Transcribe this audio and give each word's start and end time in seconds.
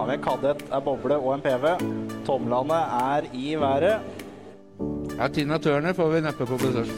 har 0.00 0.06
vi 0.06 0.14
en 0.14 0.22
kadett, 0.22 0.62
en 0.72 0.84
boble 0.84 1.16
og 1.20 1.34
en 1.34 1.42
PV. 1.44 1.66
Tomlene 2.24 2.76
er 3.00 3.26
i 3.36 3.54
været. 3.60 4.00
Ja, 5.18 5.28
Tina 5.28 5.58
Turner 5.58 5.92
får 5.92 6.08
vi 6.14 6.20
neppe 6.24 6.46
på 6.48 6.56
besøk. 6.60 6.92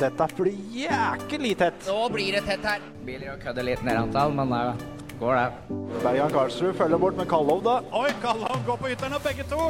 Dette 0.00 0.26
blir 0.34 0.56
jæklig 0.74 1.52
tett. 1.60 1.84
Nå 1.86 2.08
blir 2.10 2.32
det 2.34 2.40
tett 2.48 2.64
her. 2.66 2.80
Biler 3.06 3.28
jo 3.28 3.36
kødder 3.44 3.66
litt 3.68 3.84
ned 3.86 4.00
antall, 4.00 4.34
men 4.34 4.50
det 4.50 4.62
går 5.20 5.36
det. 5.38 5.76
Bergan 6.02 6.34
Karlsrud 6.34 6.74
følger 6.74 6.98
bort 6.98 7.20
med 7.20 7.28
Kallov, 7.30 7.62
da. 7.62 7.76
Oi, 8.00 8.08
Kallov 8.24 8.64
går 8.66 8.80
på 8.80 8.90
ytteren 8.96 9.14
av 9.14 9.22
begge 9.28 9.46
to. 9.52 9.68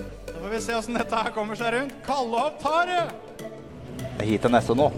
Da 0.00 0.34
får 0.40 0.54
vi 0.56 0.60
se 0.64 0.78
åssen 0.80 0.98
dette 0.98 1.22
her 1.22 1.30
kommer 1.36 1.60
seg 1.60 1.76
rundt. 1.76 1.94
Kallov 2.08 2.56
tar 2.64 2.90
det! 2.90 3.04
Det 4.00 4.24
er 4.24 4.32
hit 4.32 4.42
til 4.42 4.56
neste 4.56 4.74
nå. 4.74 4.88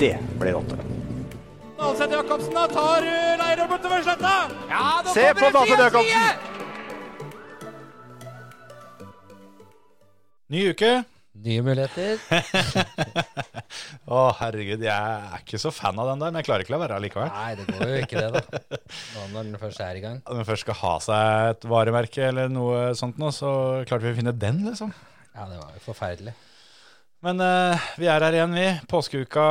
Det 0.00 0.14
blir 0.40 0.56
åtte. 0.62 0.80
Dalseth 1.82 2.16
Jacobsen 2.16 2.56
da 2.56 2.64
tar 2.70 3.04
uh, 3.04 3.68
bortover 3.68 4.06
sletta. 4.06 4.32
Ja, 4.70 5.02
Se 5.12 5.28
på 5.34 5.52
Dalseth 5.58 5.84
Jacobsen. 5.84 6.51
Ny 10.52 10.66
uke. 10.68 10.88
Nye 11.40 11.62
muligheter. 11.64 12.18
Å, 14.12 14.16
herregud, 14.36 14.82
jeg 14.84 14.92
er 14.92 15.38
ikke 15.38 15.56
så 15.62 15.70
fan 15.72 15.96
av 15.96 16.10
den 16.10 16.20
der, 16.20 16.28
men 16.28 16.42
jeg 16.42 16.44
klarer 16.44 16.64
ikke 16.64 16.74
å 16.74 16.76
la 16.76 16.80
være 16.82 16.96
allikevel. 17.00 17.30
Nei, 17.32 17.52
det 17.56 17.64
går 17.70 17.88
jo 17.88 18.00
ikke 18.02 18.24
det, 18.24 18.40
da. 18.42 18.80
Nå 19.14 19.22
når 19.32 19.46
den 19.46 19.60
først 19.62 19.80
er 19.80 19.96
i 19.96 20.02
gang. 20.02 20.18
Når 20.26 20.42
den 20.42 20.48
først 20.50 20.66
skal 20.66 20.76
ha 20.82 20.90
seg 21.06 21.52
et 21.54 21.64
varemerke 21.72 22.26
eller 22.26 22.52
noe 22.52 22.82
sånt 22.98 23.16
nå, 23.22 23.30
så 23.32 23.52
klarte 23.88 24.04
vi 24.04 24.12
å 24.12 24.18
finne 24.18 24.34
den, 24.36 24.58
liksom. 24.66 24.92
Ja, 25.32 25.46
det 25.48 25.56
var 25.56 25.70
jo 25.72 25.80
forferdelig. 25.86 26.34
Men 27.24 27.40
uh, 27.40 27.86
vi 28.02 28.10
er 28.12 28.26
her 28.26 28.36
igjen, 28.36 28.56
vi. 28.58 28.66
Påskeuka 28.92 29.46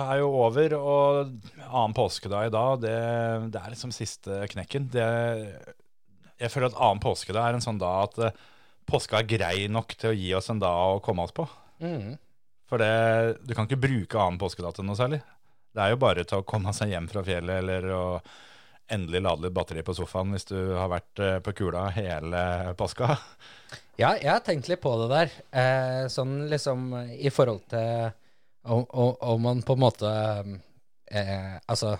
er 0.00 0.18
jo 0.18 0.32
over, 0.48 0.74
og 0.80 1.20
annen 1.68 1.94
påskedag 1.94 2.48
i 2.48 2.56
dag, 2.56 2.82
det, 2.82 2.96
det 3.54 3.62
er 3.62 3.70
liksom 3.76 3.94
siste 3.94 4.40
knekken. 4.56 4.90
Det, 4.90 5.06
jeg 6.42 6.50
føler 6.50 6.72
at 6.72 6.80
annen 6.88 7.04
påskedag 7.06 7.52
er 7.52 7.60
en 7.60 7.64
sånn 7.68 7.78
dag 7.78 8.08
at 8.08 8.20
eh, 8.32 8.42
påska 8.88 9.20
er 9.20 9.28
grei 9.28 9.66
nok 9.72 9.96
til 9.98 10.12
å 10.12 10.16
gi 10.16 10.32
oss 10.36 10.50
en 10.52 10.62
dag 10.62 10.96
å 10.96 11.02
komme 11.04 11.26
oss 11.26 11.34
på. 11.36 11.46
Mm. 11.82 12.14
For 12.70 12.80
det, 12.80 13.44
du 13.44 13.54
kan 13.54 13.68
ikke 13.68 13.82
bruke 13.84 14.20
annen 14.20 14.40
påskedato 14.40 14.84
noe 14.84 14.98
særlig. 14.98 15.20
Det 15.74 15.82
er 15.82 15.94
jo 15.94 16.00
bare 16.02 16.24
til 16.26 16.40
å 16.40 16.46
komme 16.46 16.72
seg 16.76 16.92
hjem 16.94 17.08
fra 17.10 17.24
fjellet 17.26 17.62
eller 17.62 17.88
å 17.92 18.04
endelig 18.94 19.22
lade 19.24 19.46
litt 19.46 19.56
batteri 19.56 19.82
på 19.84 19.94
sofaen 19.96 20.34
hvis 20.34 20.46
du 20.50 20.58
har 20.76 20.90
vært 20.92 21.22
eh, 21.22 21.38
på 21.44 21.54
kula 21.56 21.86
hele 21.94 22.74
påska. 22.78 23.14
Ja, 23.96 24.12
jeg 24.18 24.28
har 24.28 24.42
tenkt 24.44 24.68
litt 24.68 24.82
på 24.82 24.92
det 25.00 25.08
der. 25.12 25.34
Eh, 25.54 26.04
sånn 26.12 26.44
liksom 26.50 26.92
i 27.14 27.32
forhold 27.32 27.64
til 27.72 28.12
om, 28.64 29.42
man 29.44 29.60
på 29.64 29.76
en 29.76 29.82
måte 29.82 30.10
eh, 31.10 31.56
Altså, 31.68 31.94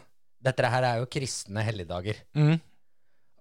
dette 0.45 0.71
her 0.73 0.87
er 0.89 1.03
jo 1.03 1.11
kristne 1.13 1.65
helligdager. 1.65 2.21
Mm. 2.37 2.57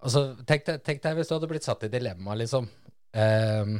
Og 0.03 0.11
så 0.11 0.23
tenk 0.47 0.65
deg, 0.67 0.81
tenk 0.83 1.03
deg 1.03 1.17
hvis 1.17 1.29
du 1.31 1.37
hadde 1.37 1.49
blitt 1.51 1.67
satt 1.67 1.85
i 1.87 1.91
dilemma, 1.91 2.35
liksom. 2.39 2.67
Eh, 3.13 3.73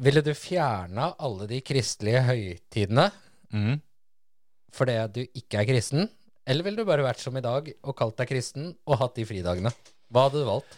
ville 0.00 0.22
du 0.24 0.32
fjerna 0.38 1.10
alle 1.20 1.48
de 1.50 1.60
kristelige 1.66 2.22
høytidene 2.28 3.10
Mm. 3.52 3.80
fordi 4.72 4.94
at 5.02 5.12
du 5.12 5.24
ikke 5.34 5.58
er 5.60 5.66
kristen? 5.66 6.08
Eller 6.46 6.62
ville 6.64 6.78
du 6.78 6.86
bare 6.86 7.02
vært 7.02 7.18
som 7.18 7.36
i 7.36 7.42
dag 7.42 7.72
og 7.82 7.96
kalt 7.98 8.16
deg 8.16 8.28
kristen 8.30 8.70
og 8.86 8.98
hatt 9.00 9.16
de 9.18 9.24
fridagene? 9.26 9.72
Hva 10.10 10.28
hadde 10.28 10.38
du 10.40 10.46
valgt? 10.46 10.76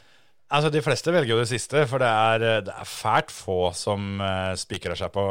Altså, 0.52 0.68
De 0.72 0.82
fleste 0.84 1.08
velger 1.12 1.32
jo 1.32 1.38
det 1.40 1.48
siste, 1.48 1.86
for 1.88 1.98
det 2.02 2.08
er, 2.08 2.42
eh, 2.44 2.60
det 2.66 2.72
er 2.76 2.84
fælt 2.88 3.30
få 3.32 3.72
som 3.76 4.18
uh, 4.20 4.52
spikrer 4.56 4.96
seg 4.96 5.08
på 5.14 5.22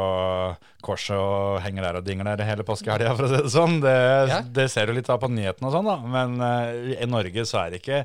korset 0.82 1.14
og 1.14 1.60
henger 1.62 1.82
der 1.86 1.98
og 2.00 2.04
dingler 2.06 2.42
hele 2.42 2.64
påskehelga, 2.66 3.12
for 3.14 3.26
å 3.26 3.30
si 3.30 3.42
det 3.42 3.52
sånn. 3.54 3.80
Det, 3.84 3.94
Ja. 4.32 4.40
det 4.42 4.70
ser 4.70 4.86
du 4.86 4.92
litt 4.94 5.10
av 5.10 5.20
på 5.22 5.30
nyhetene 5.30 5.68
og 5.68 5.76
sånn, 5.76 5.86
da. 5.86 5.96
Men 6.10 6.40
uh, 6.42 6.94
i 7.02 7.06
Norge 7.06 7.44
så 7.46 7.60
er 7.66 7.70
det 7.70 7.82
ikke 7.82 8.04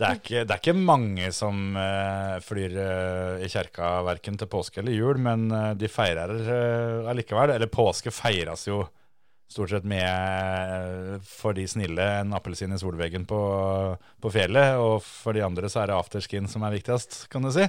det 0.00 0.06
er 0.08 0.18
ikke, 0.18 0.40
det 0.48 0.54
er 0.54 0.60
ikke 0.62 0.72
mange 0.88 1.26
som 1.36 1.76
uh, 1.76 2.38
flyr 2.42 2.74
uh, 2.78 3.42
i 3.44 3.48
kjerka 3.52 3.98
verken 4.06 4.38
til 4.40 4.48
påske 4.50 4.80
eller 4.80 4.96
jul, 4.96 5.20
men 5.20 5.44
uh, 5.52 5.72
de 5.76 5.90
feirer 5.90 6.32
allikevel. 7.12 7.52
Eller 7.52 7.70
påske 7.72 8.12
feires 8.14 8.64
jo 8.70 8.86
stort 9.52 9.74
sett 9.74 9.84
med, 9.84 11.20
for 11.28 11.52
de 11.52 11.66
snille, 11.68 12.06
en 12.22 12.32
appelsin 12.32 12.72
i 12.72 12.80
solveggen 12.80 13.26
på, 13.28 13.42
på 14.24 14.32
fjellet. 14.32 14.80
Og 14.80 15.04
for 15.04 15.36
de 15.36 15.44
andre 15.44 15.68
så 15.68 15.82
er 15.82 15.92
det 15.92 15.98
afterskin 15.98 16.48
som 16.48 16.64
er 16.64 16.72
viktigst, 16.78 17.26
kan 17.28 17.44
du 17.44 17.52
si. 17.52 17.66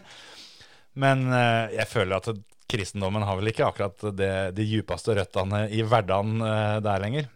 Men 0.96 1.26
jeg 1.74 1.90
føler 1.92 2.22
at 2.22 2.30
kristendommen 2.72 3.26
har 3.28 3.36
vel 3.36 3.52
ikke 3.52 3.68
akkurat 3.68 4.06
det, 4.16 4.32
de 4.56 4.64
djupeste 4.70 5.18
røttene 5.18 5.66
i 5.76 5.84
hverdagen 5.84 6.38
der 6.86 7.04
lenger. 7.04 7.28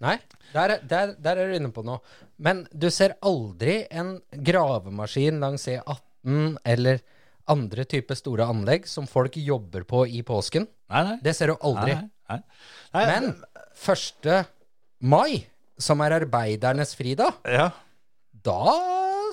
Nei, 0.00 0.16
der, 0.52 0.70
er- 0.74 0.82
der, 0.90 1.12
der 1.22 1.36
er 1.38 1.48
du 1.52 1.54
inne 1.56 1.70
på 1.72 1.84
noe. 1.86 2.00
Men 2.38 2.64
du 2.72 2.88
ser 2.90 3.14
aldri 3.22 3.84
en 3.94 4.16
gravemaskin 4.34 5.38
langs 5.40 5.66
E18 5.70 6.56
eller 6.64 6.98
andre 7.46 7.84
typer 7.84 8.16
store 8.16 8.46
anlegg 8.48 8.86
som 8.88 9.06
folk 9.06 9.36
jobber 9.36 9.84
på 9.84 10.06
i 10.08 10.22
påsken. 10.26 10.66
Nei, 10.90 11.02
nei. 11.10 11.16
Det 11.22 11.34
ser 11.36 11.52
du 11.52 11.56
aldri. 11.60 11.94
Nei, 11.94 12.38
nei. 12.94 13.04
Men 13.06 13.30
1. 13.76 14.46
mai, 15.00 15.44
som 15.78 16.00
er 16.00 16.16
arbeidernes 16.20 16.94
fridag, 16.96 17.34
Ja. 17.50 17.70
da 18.32 18.60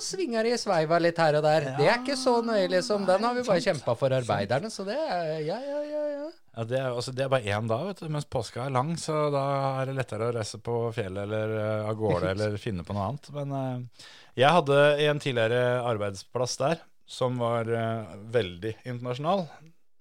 svinger 0.02 0.42
det 0.44 0.54
i 0.56 0.58
sveiva 0.60 0.98
litt 1.00 1.18
her 1.18 1.36
og 1.38 1.44
der. 1.46 1.68
Det 1.78 1.86
er 1.88 1.98
ikke 2.00 2.16
så 2.18 2.38
nøye, 2.44 2.68
liksom. 2.72 3.04
Den 3.06 3.22
har 3.24 3.34
vi 3.36 3.42
bare 3.46 3.60
kjempa 3.62 3.94
for 3.96 4.10
arbeiderne, 4.16 4.70
så 4.72 4.84
det 4.88 4.96
er 4.98 5.40
ja, 5.46 5.58
ja, 5.60 5.82
ja. 5.86 6.04
ja. 6.16 6.30
Ja, 6.52 6.66
det, 6.68 6.76
er, 6.76 6.90
altså, 6.92 7.14
det 7.16 7.24
er 7.24 7.30
bare 7.32 7.48
én 7.48 7.68
dag, 7.68 7.82
vet 7.88 8.00
du, 8.04 8.08
mens 8.12 8.26
påska 8.28 8.66
er 8.66 8.72
lang, 8.74 8.90
så 9.00 9.30
da 9.32 9.42
er 9.80 9.88
det 9.88 9.96
lettere 9.96 10.26
å 10.28 10.32
reise 10.36 10.58
på 10.60 10.74
fjellet 10.92 11.24
eller 11.24 11.52
uh, 11.56 11.88
av 11.88 11.94
gårde 11.96 12.28
eller 12.34 12.58
finne 12.60 12.84
på 12.84 12.92
noe 12.92 13.06
annet. 13.08 13.28
Men 13.32 13.54
uh, 13.56 14.08
jeg 14.36 14.52
hadde 14.58 14.80
en 15.06 15.22
tidligere 15.22 15.62
arbeidsplass 15.88 16.58
der 16.60 16.82
som 17.08 17.40
var 17.40 17.70
uh, 17.72 18.12
veldig 18.34 18.74
internasjonal. 18.84 19.46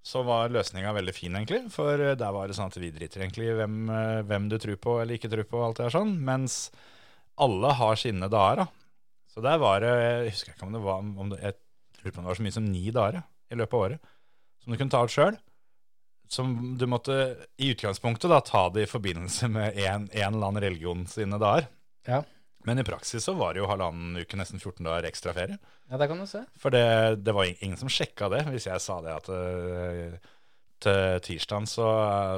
Så 0.03 0.25
var 0.27 0.51
løsninga 0.51 0.91
veldig 0.97 1.13
fin, 1.15 1.37
egentlig. 1.39 1.61
For 1.71 2.03
der 2.19 2.35
var 2.35 2.49
det 2.49 2.57
sånn 2.57 2.71
at 2.73 2.79
vi 2.81 2.89
driter 2.91 3.21
egentlig 3.21 3.47
i 3.51 3.55
hvem, 3.55 3.75
hvem 4.27 4.47
du 4.49 4.55
tror 4.59 4.79
på 4.81 4.95
eller 4.97 5.19
ikke 5.19 5.29
tror 5.31 5.45
på, 5.45 5.59
og 5.59 5.67
alt 5.67 5.77
det 5.77 5.85
der 5.85 5.93
sånn. 5.93 6.15
Mens 6.25 6.55
alle 7.39 7.75
har 7.77 7.99
sine 8.01 8.27
dager, 8.33 8.63
da. 8.63 8.65
Så 9.31 9.43
der 9.45 9.61
var 9.61 9.79
det 9.79 9.91
Jeg 9.93 10.33
husker 10.33 10.55
ikke 10.55 10.67
om 10.67 10.73
det 10.75 10.81
var 10.83 10.99
om 10.99 11.29
det, 11.31 11.37
Jeg 11.39 11.55
tror 11.95 12.11
på 12.11 12.23
det 12.25 12.27
var 12.31 12.39
så 12.41 12.45
mye 12.47 12.55
som 12.57 12.67
ni 12.67 12.83
dager 12.91 13.21
i 13.23 13.59
løpet 13.61 13.77
av 13.77 13.85
året. 13.85 14.11
Som 14.65 14.73
du 14.73 14.79
kunne 14.81 14.91
ta 14.91 15.05
ut 15.05 15.13
sjøl 15.13 15.37
som 16.31 16.77
du 16.79 16.85
måtte 16.87 17.15
i 17.59 17.73
utgangspunktet 17.73 18.31
da 18.31 18.39
ta 18.45 18.67
det 18.71 18.85
i 18.85 18.89
forbindelse 18.89 19.49
med 19.51 19.75
en, 19.75 20.07
en 20.11 20.33
eller 20.33 20.47
annen 20.47 20.63
religion 20.63 21.03
sine 21.09 21.39
dager. 21.41 21.67
Ja. 22.07 22.21
Men 22.63 22.79
i 22.79 22.85
praksis 22.85 23.25
så 23.25 23.33
var 23.35 23.53
det 23.53 23.63
jo 23.63 23.69
halvannen 23.69 24.21
uke, 24.21 24.37
nesten 24.39 24.61
14 24.61 24.85
dager 24.85 25.09
ekstra 25.09 25.33
ferie. 25.35 25.57
Ja, 25.89 25.97
det 25.99 26.07
kan 26.07 26.21
du 26.21 26.27
se. 26.29 26.43
For 26.61 26.73
det, 26.73 26.85
det 27.25 27.33
var 27.35 27.49
ingen 27.51 27.79
som 27.79 27.91
sjekka 27.91 28.29
det, 28.31 28.45
hvis 28.53 28.69
jeg 28.69 28.83
sa 28.83 28.99
det 29.03 29.15
at 29.17 29.31
øh, 29.33 30.15
til 30.81 31.21
tirsdagen 31.25 31.67
så, 31.69 31.85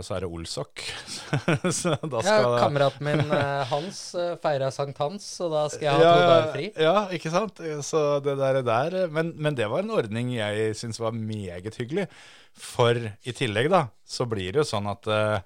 så 0.03 0.15
er 0.17 0.25
det 0.25 0.29
Olsok. 0.29 0.83
så 1.79 1.95
da 2.01 2.21
Ja, 2.25 2.37
Kameraten 2.59 3.07
min 3.07 3.23
eh, 3.39 3.63
Hans 3.71 4.01
uh, 4.19 4.35
feira 4.43 4.69
sankthans, 4.73 5.25
så 5.39 5.49
da 5.51 5.63
skal 5.71 5.87
jeg 5.87 5.97
ha 5.97 6.03
to 6.03 6.27
dager 6.27 6.47
fri. 6.53 6.67
Ja, 6.75 6.95
ikke 7.15 7.31
sant? 7.33 7.61
Så 7.87 8.03
det 8.25 8.37
der, 8.41 8.61
der 8.67 8.97
men, 9.13 9.33
men 9.39 9.57
det 9.57 9.69
var 9.71 9.85
en 9.85 9.93
ordning 9.95 10.33
jeg 10.35 10.75
syns 10.79 11.01
var 11.01 11.15
meget 11.15 11.79
hyggelig. 11.79 12.07
For 12.53 12.97
i 12.97 13.33
tillegg, 13.33 13.71
da, 13.73 13.87
så 14.05 14.27
blir 14.29 14.53
det 14.53 14.61
jo 14.61 14.67
sånn 14.75 14.91
at 14.91 15.09
eh, 15.09 15.39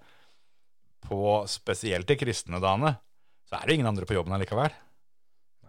på 1.07 1.39
spesielt 1.47 2.09
de 2.09 2.17
kristne 2.19 2.59
dagene, 2.63 2.97
så 3.47 3.59
er 3.59 3.67
det 3.67 3.77
ingen 3.77 3.89
andre 3.89 4.07
på 4.07 4.17
jobben 4.17 4.35
allikevel. 4.35 4.73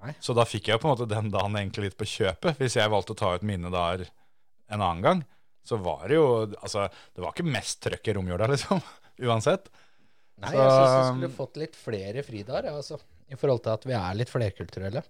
Nei. 0.02 0.14
Så 0.22 0.34
da 0.34 0.46
fikk 0.46 0.70
jeg 0.70 0.80
på 0.80 0.88
en 0.88 0.94
måte 0.94 1.10
den 1.10 1.30
dagen 1.34 1.56
egentlig 1.58 1.88
litt 1.88 1.98
på 1.98 2.06
kjøpet. 2.06 2.58
Hvis 2.58 2.78
jeg 2.78 2.90
valgte 2.90 3.14
å 3.14 3.18
ta 3.18 3.34
ut 3.34 3.46
mine 3.46 3.70
dager 3.72 4.06
en 4.68 4.82
annen 4.82 5.04
gang, 5.04 5.22
så 5.68 5.78
var 5.84 6.06
det 6.08 6.16
jo 6.18 6.28
Altså, 6.62 6.86
det 7.14 7.22
var 7.24 7.34
ikke 7.36 7.48
mest 7.52 7.82
trøkk 7.84 8.08
i 8.08 8.16
romjula, 8.16 8.48
liksom. 8.54 8.80
Uansett. 9.28 9.68
Nei, 10.38 10.52
Så- 10.54 10.62
jeg 10.62 10.72
syns 10.72 10.96
du 10.96 11.12
skulle 11.18 11.36
fått 11.36 11.60
litt 11.60 11.76
flere 11.76 12.22
fridager, 12.26 12.70
ja, 12.70 12.76
altså. 12.80 12.98
I 13.28 13.36
forhold 13.36 13.60
til 13.66 13.74
at 13.76 13.82
vi 13.84 13.92
er 13.98 14.16
litt 14.16 14.30
flerkulturelle. 14.32 15.02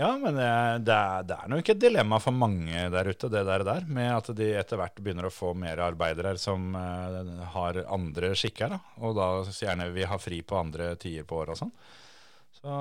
Ja, 0.00 0.08
men 0.16 0.36
det, 0.38 0.48
det 0.88 0.94
er, 0.94 1.24
det 1.28 1.36
er 1.36 1.50
nok 1.52 1.68
et 1.68 1.80
dilemma 1.82 2.16
for 2.22 2.32
mange 2.32 2.84
der 2.94 3.08
ute, 3.12 3.28
det 3.28 3.42
der, 3.44 3.64
der 3.66 3.84
med 3.92 4.08
at 4.14 4.30
de 4.38 4.46
etter 4.56 4.78
hvert 4.80 5.02
begynner 5.04 5.26
å 5.28 5.32
få 5.34 5.50
mer 5.58 5.82
arbeidere 5.84 6.32
som 6.40 6.70
uh, 6.72 7.42
har 7.52 7.82
andre 7.92 8.30
skikker, 8.38 8.72
da, 8.72 8.78
og 9.04 9.18
da 9.18 9.26
gjerne 9.52 9.90
vil 9.92 10.08
ha 10.08 10.16
fri 10.22 10.38
på 10.48 10.56
andre 10.62 10.94
tider 11.02 11.26
på 11.28 11.42
året 11.42 11.52
og 11.56 11.60
sånn. 11.66 11.74
Så 12.56 12.78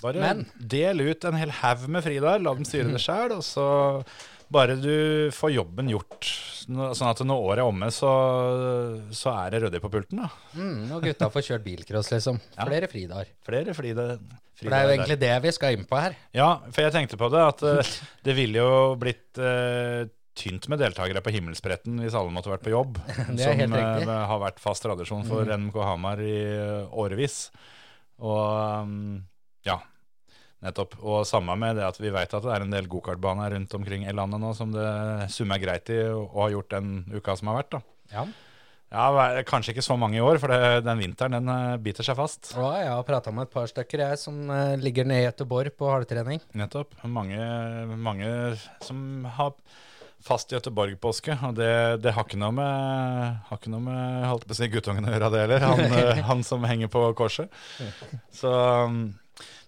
bare 0.00 0.22
Men- 0.24 0.46
del 0.56 1.00
ut 1.04 1.24
en 1.28 1.36
hel 1.36 1.52
haug 1.60 1.84
med 1.92 2.06
fridager, 2.06 2.40
la 2.46 2.54
dem 2.56 2.64
styre 2.64 2.94
det 2.96 3.02
sjæl, 3.04 3.36
og 3.36 3.44
så 3.44 3.66
bare 4.50 4.76
du 4.78 5.30
får 5.34 5.52
jobben 5.54 5.90
gjort, 5.92 6.28
sånn 6.66 7.08
at 7.10 7.22
når 7.26 7.46
året 7.46 7.62
er 7.62 7.68
omme, 7.70 7.90
så, 7.94 8.10
så 9.14 9.34
er 9.44 9.54
det 9.54 9.64
ryddig 9.64 9.80
på 9.84 9.90
pulten, 9.92 10.24
da. 10.24 10.30
Mm, 10.58 10.90
og 10.96 11.06
gutta 11.06 11.30
får 11.32 11.46
kjørt 11.46 11.66
bilcross, 11.66 12.10
liksom. 12.14 12.40
Ja. 12.58 12.66
Flere 12.66 12.88
fridager. 12.90 13.34
Flere 13.46 13.74
fridager. 13.76 14.22
For 14.60 14.68
det 14.68 14.76
er 14.76 14.86
jo 14.88 14.94
egentlig 14.96 15.18
det 15.22 15.34
vi 15.46 15.52
skal 15.56 15.76
inn 15.76 15.86
på 15.88 16.00
her. 16.00 16.16
Ja, 16.36 16.48
for 16.68 16.84
jeg 16.84 16.92
tenkte 16.92 17.18
på 17.20 17.30
det, 17.32 17.44
at 17.54 17.62
eh, 17.64 17.92
det 18.26 18.34
ville 18.36 18.60
jo 18.60 18.72
blitt 19.00 19.40
uh, 19.40 20.02
tynt 20.36 20.68
med 20.72 20.82
deltakere 20.82 21.22
på 21.24 21.32
himmelspretten 21.34 22.02
hvis 22.02 22.16
alle 22.18 22.34
måtte 22.34 22.52
vært 22.52 22.66
på 22.66 22.74
jobb. 22.74 22.98
Det 23.36 23.46
er 23.46 23.56
som. 23.56 23.72
Mm. 23.72 23.78
eh, 24.04 24.26
har 24.32 24.42
vært 24.42 24.60
fast 24.62 24.84
tradisjon 24.84 25.24
for 25.28 25.48
NMK 25.48 25.78
Hamar 25.84 26.20
i 26.24 26.36
årevis. 26.90 27.46
Og 28.20 28.84
um, 28.84 29.22
ja. 29.66 29.78
Nettopp. 30.60 30.98
Og 31.00 31.24
samme 31.28 31.56
med 31.56 31.78
det 31.80 31.86
at 31.86 31.96
vi 32.00 32.12
vet 32.12 32.36
at 32.36 32.44
det 32.44 32.52
er 32.52 32.66
en 32.66 32.74
del 32.74 32.88
gokartbaner 32.90 33.54
rundt 33.56 33.74
omkring 33.78 34.04
i 34.04 34.14
landet 34.16 34.42
nå 34.42 34.52
som 34.56 34.74
det 34.74 34.90
summer 35.32 35.60
greit 35.62 35.88
i 35.92 36.02
å 36.12 36.26
har 36.26 36.46
ha 36.46 36.52
gjort 36.52 36.76
den 36.76 36.94
uka 37.16 37.36
som 37.38 37.52
har 37.52 37.62
vært. 37.62 37.78
da. 37.78 37.82
Ja. 38.12 38.28
Ja, 38.90 39.42
Kanskje 39.46 39.70
ikke 39.70 39.84
så 39.86 39.94
mange 39.94 40.18
i 40.18 40.22
år, 40.24 40.40
for 40.42 40.50
det, 40.50 40.80
den 40.82 40.98
vinteren 40.98 41.36
den 41.36 41.50
eh, 41.52 41.76
biter 41.82 42.02
seg 42.02 42.16
fast. 42.18 42.50
Ja, 42.56 42.70
jeg 42.82 42.90
har 42.90 43.04
prata 43.06 43.30
med 43.30 43.46
et 43.46 43.52
par 43.52 43.68
stykker 43.70 44.02
jeg 44.02 44.18
som 44.18 44.50
eh, 44.50 44.74
ligger 44.82 45.06
nede 45.06 45.22
i 45.22 45.28
Gøteborg 45.28 45.76
på 45.78 45.92
halvtrening. 45.92 46.42
Nettopp. 46.58 46.96
Mange, 47.06 47.38
mange 47.94 48.32
som 48.82 49.28
har 49.38 49.54
fast 50.26 50.50
Gøteborg-påske, 50.52 51.38
og 51.46 51.54
det, 51.56 51.70
det 52.02 52.16
har 52.16 52.26
ikke 52.26 52.40
noe 52.42 52.52
med, 52.58 53.38
har 53.46 53.60
ikke 53.62 53.70
noe 53.72 53.86
med 53.86 54.26
holdt 54.26 54.48
på 54.50 54.56
å 54.56 54.58
si 54.58 54.68
guttungen 54.74 55.06
å 55.06 55.14
gjøre, 55.14 55.30
det 55.36 55.44
heller. 55.46 55.68
Han, 55.70 55.84
eh, 56.02 56.22
han 56.26 56.42
som 56.50 56.66
henger 56.66 56.90
på 56.90 57.06
korset. 57.16 57.54
Så, 58.34 58.50
um, 58.50 59.04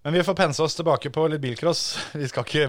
men 0.02 0.16
vi 0.16 0.22
får 0.26 0.34
pense 0.34 0.62
oss 0.62 0.74
tilbake 0.74 1.10
på 1.14 1.24
litt 1.30 1.42
bilcross. 1.42 1.82
Vi 2.18 2.26
skal, 2.28 2.46
ikke, 2.46 2.64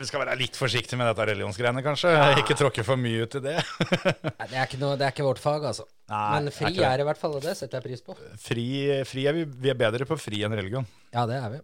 vi 0.00 0.08
skal 0.08 0.20
være 0.20 0.36
litt 0.36 0.58
forsiktige 0.58 0.98
med 1.00 1.08
dette 1.08 1.24
religionsgreiene, 1.30 1.80
kanskje. 1.84 2.12
Ikke 2.42 2.56
tråkke 2.58 2.84
for 2.84 3.00
mye 3.00 3.24
ut 3.24 3.38
i 3.38 3.42
det. 3.46 3.54
Nei, 3.56 4.48
det, 4.50 4.58
er 4.60 4.76
noe, 4.82 4.98
det 5.00 5.08
er 5.08 5.14
ikke 5.14 5.24
vårt 5.24 5.40
fag, 5.40 5.64
altså. 5.72 5.86
Nei, 6.12 6.26
Men 6.34 6.52
fri 6.52 6.74
er 6.76 6.90
er 6.92 7.04
i 7.04 7.08
hvert 7.08 7.20
fall, 7.20 7.38
og 7.38 7.46
det 7.46 7.56
setter 7.56 7.80
jeg 7.80 7.88
pris 7.88 8.04
på. 8.04 8.18
Fri, 8.42 8.66
fri 9.08 9.24
er 9.30 9.38
vi, 9.38 9.46
vi 9.64 9.72
er 9.72 9.80
bedre 9.80 10.08
på 10.08 10.18
fri 10.20 10.44
enn 10.44 10.54
religion. 10.58 10.86
Ja, 11.16 11.24
det 11.30 11.40
er 11.40 11.56
vi. 11.56 11.62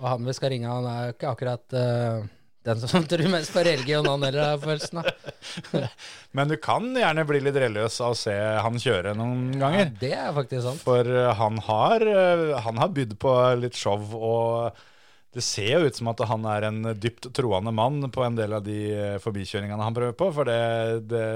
Og 0.00 0.08
han 0.08 0.24
vi 0.24 0.34
skal 0.36 0.54
ringe, 0.54 0.72
han 0.72 0.88
er 0.88 1.12
ikke 1.12 1.34
akkurat 1.34 1.76
eh, 1.76 2.24
den 2.62 2.80
som 2.80 3.06
tror 3.08 3.28
mest 3.32 3.54
på 3.54 3.62
religion, 3.64 4.06
han 4.06 4.24
heller, 4.26 4.52
har 4.52 4.60
følelsen 4.60 5.00
av. 5.00 5.08
Men 6.36 6.50
du 6.50 6.58
kan 6.60 6.90
gjerne 6.92 7.24
bli 7.28 7.40
litt 7.46 7.56
religiøs 7.56 7.96
av 8.04 8.12
å 8.12 8.18
se 8.20 8.36
han 8.36 8.76
kjøre 8.82 9.14
noen 9.16 9.54
ganger. 9.60 9.94
Det 10.00 10.12
er 10.12 10.34
faktisk 10.36 10.66
sant. 10.66 10.84
For 10.84 11.08
eh, 11.08 11.32
han 11.38 11.56
har, 11.70 12.04
eh, 12.04 12.52
han 12.66 12.82
har 12.82 12.92
bydd 12.92 13.16
på 13.22 13.32
litt 13.62 13.80
show, 13.80 14.04
og 14.12 14.76
det 15.32 15.44
ser 15.46 15.70
jo 15.72 15.88
ut 15.88 15.96
som 15.96 16.10
at 16.10 16.20
han 16.26 16.44
er 16.52 16.68
en 16.68 16.78
dypt 17.00 17.30
troende 17.38 17.72
mann 17.72 18.02
på 18.12 18.26
en 18.26 18.36
del 18.36 18.58
av 18.58 18.64
de 18.66 18.78
eh, 18.92 19.18
forbikjøringene 19.24 19.80
han 19.80 19.96
prøver 19.96 20.20
på. 20.20 20.28
For 20.36 20.52
det, 20.52 20.60
det 21.08 21.26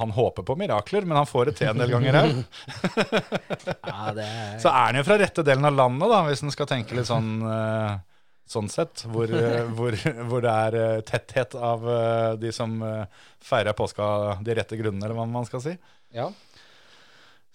Han 0.00 0.16
håper 0.16 0.48
på 0.48 0.56
mirakler, 0.56 1.04
men 1.04 1.20
han 1.20 1.28
får 1.28 1.50
det 1.50 1.58
til 1.60 1.74
en 1.74 1.84
del 1.84 1.92
ganger 1.92 2.22
òg. 2.24 2.36
Ja, 3.84 4.12
er 4.16 4.58
Så 4.64 4.72
er 4.72 4.80
han 4.80 4.96
jo 5.02 5.06
fra 5.12 5.20
rette 5.20 5.44
delen 5.44 5.68
av 5.68 5.76
landet, 5.76 6.08
da, 6.08 6.24
hvis 6.30 6.46
en 6.46 6.54
skal 6.54 6.72
tenke 6.72 6.96
litt 6.96 7.12
sånn 7.12 7.42
Sånn 8.46 8.68
sett, 8.70 9.02
hvor, 9.10 9.30
eh, 9.34 9.64
hvor, 9.76 9.96
hvor 10.30 10.44
det 10.44 10.52
er 10.52 10.78
eh, 10.80 11.04
tetthet 11.06 11.56
av 11.58 11.86
eh, 11.90 12.34
de 12.38 12.52
som 12.54 12.78
feirer 13.42 13.74
påska 13.76 14.02
av 14.02 14.44
de 14.46 14.54
rette 14.54 14.78
grunnene, 14.78 15.02
eller 15.06 15.18
hva 15.18 15.26
man 15.30 15.48
skal 15.48 15.64
si. 15.64 15.74
Ja. 16.14 16.30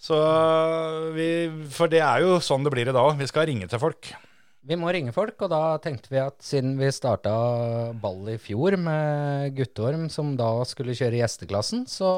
Så 0.02 0.18
vi, 1.16 1.30
For 1.72 1.92
det 1.92 2.02
er 2.04 2.26
jo 2.26 2.42
sånn 2.44 2.66
det 2.66 2.74
blir 2.74 2.90
i 2.90 2.96
dag. 2.96 3.14
Vi 3.20 3.30
skal 3.30 3.48
ringe 3.48 3.70
til 3.70 3.82
folk. 3.82 4.12
Vi 4.62 4.78
må 4.78 4.92
ringe 4.94 5.14
folk, 5.14 5.38
og 5.42 5.50
da 5.54 5.78
tenkte 5.82 6.12
vi 6.12 6.20
at 6.22 6.36
siden 6.46 6.76
vi 6.78 6.90
starta 6.94 7.32
ball 7.98 8.28
i 8.34 8.38
fjor 8.42 8.76
med 8.78 9.56
Guttorm, 9.58 10.08
som 10.14 10.36
da 10.38 10.50
skulle 10.70 10.98
kjøre 10.98 11.22
gjesteklassen, 11.22 11.88
så 11.90 12.12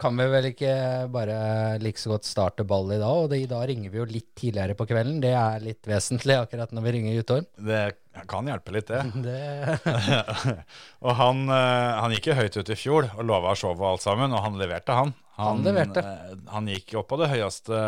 kan 0.00 0.16
vi 0.20 0.26
vel 0.28 0.46
ikke 0.50 0.72
bare 1.12 1.36
like 1.80 1.98
så 2.00 2.10
godt 2.12 2.26
starte 2.28 2.64
ball 2.68 2.90
i 2.92 2.98
dag. 3.00 3.22
Og 3.24 3.30
det, 3.32 3.38
i 3.44 3.48
dag 3.50 3.62
ringer 3.70 3.92
vi 3.92 4.00
jo 4.00 4.06
litt 4.10 4.28
tidligere 4.36 4.76
på 4.76 4.86
kvelden. 4.90 5.20
Det 5.24 5.32
er 5.36 5.62
litt 5.64 5.88
vesentlig 5.88 6.36
akkurat 6.36 6.72
når 6.76 6.84
vi 6.86 6.92
ringer 6.98 7.16
Guttorm. 7.20 7.46
Det 7.68 7.82
kan 8.28 8.48
hjelpe 8.48 8.74
litt, 8.76 8.90
det. 8.92 9.02
Det, 9.26 10.16
og 11.06 11.12
han, 11.20 11.44
eh, 11.48 11.92
han 12.02 12.14
gikk 12.16 12.30
jo 12.30 12.36
høyt 12.40 12.58
ut 12.60 12.72
i 12.72 12.78
fjor 12.78 13.08
og 13.16 13.22
lova 13.28 13.54
show 13.58 13.74
og 13.76 13.86
alt 13.94 14.04
sammen, 14.04 14.32
og 14.36 14.44
han 14.44 14.58
leverte, 14.60 14.96
han. 14.96 15.14
Han 15.36 15.60
leverte. 15.64 16.00
eh, 16.00 16.34
Han 16.54 16.68
gikk 16.72 16.94
opp 17.00 17.10
på 17.12 17.18
det 17.20 17.28
høyeste 17.34 17.80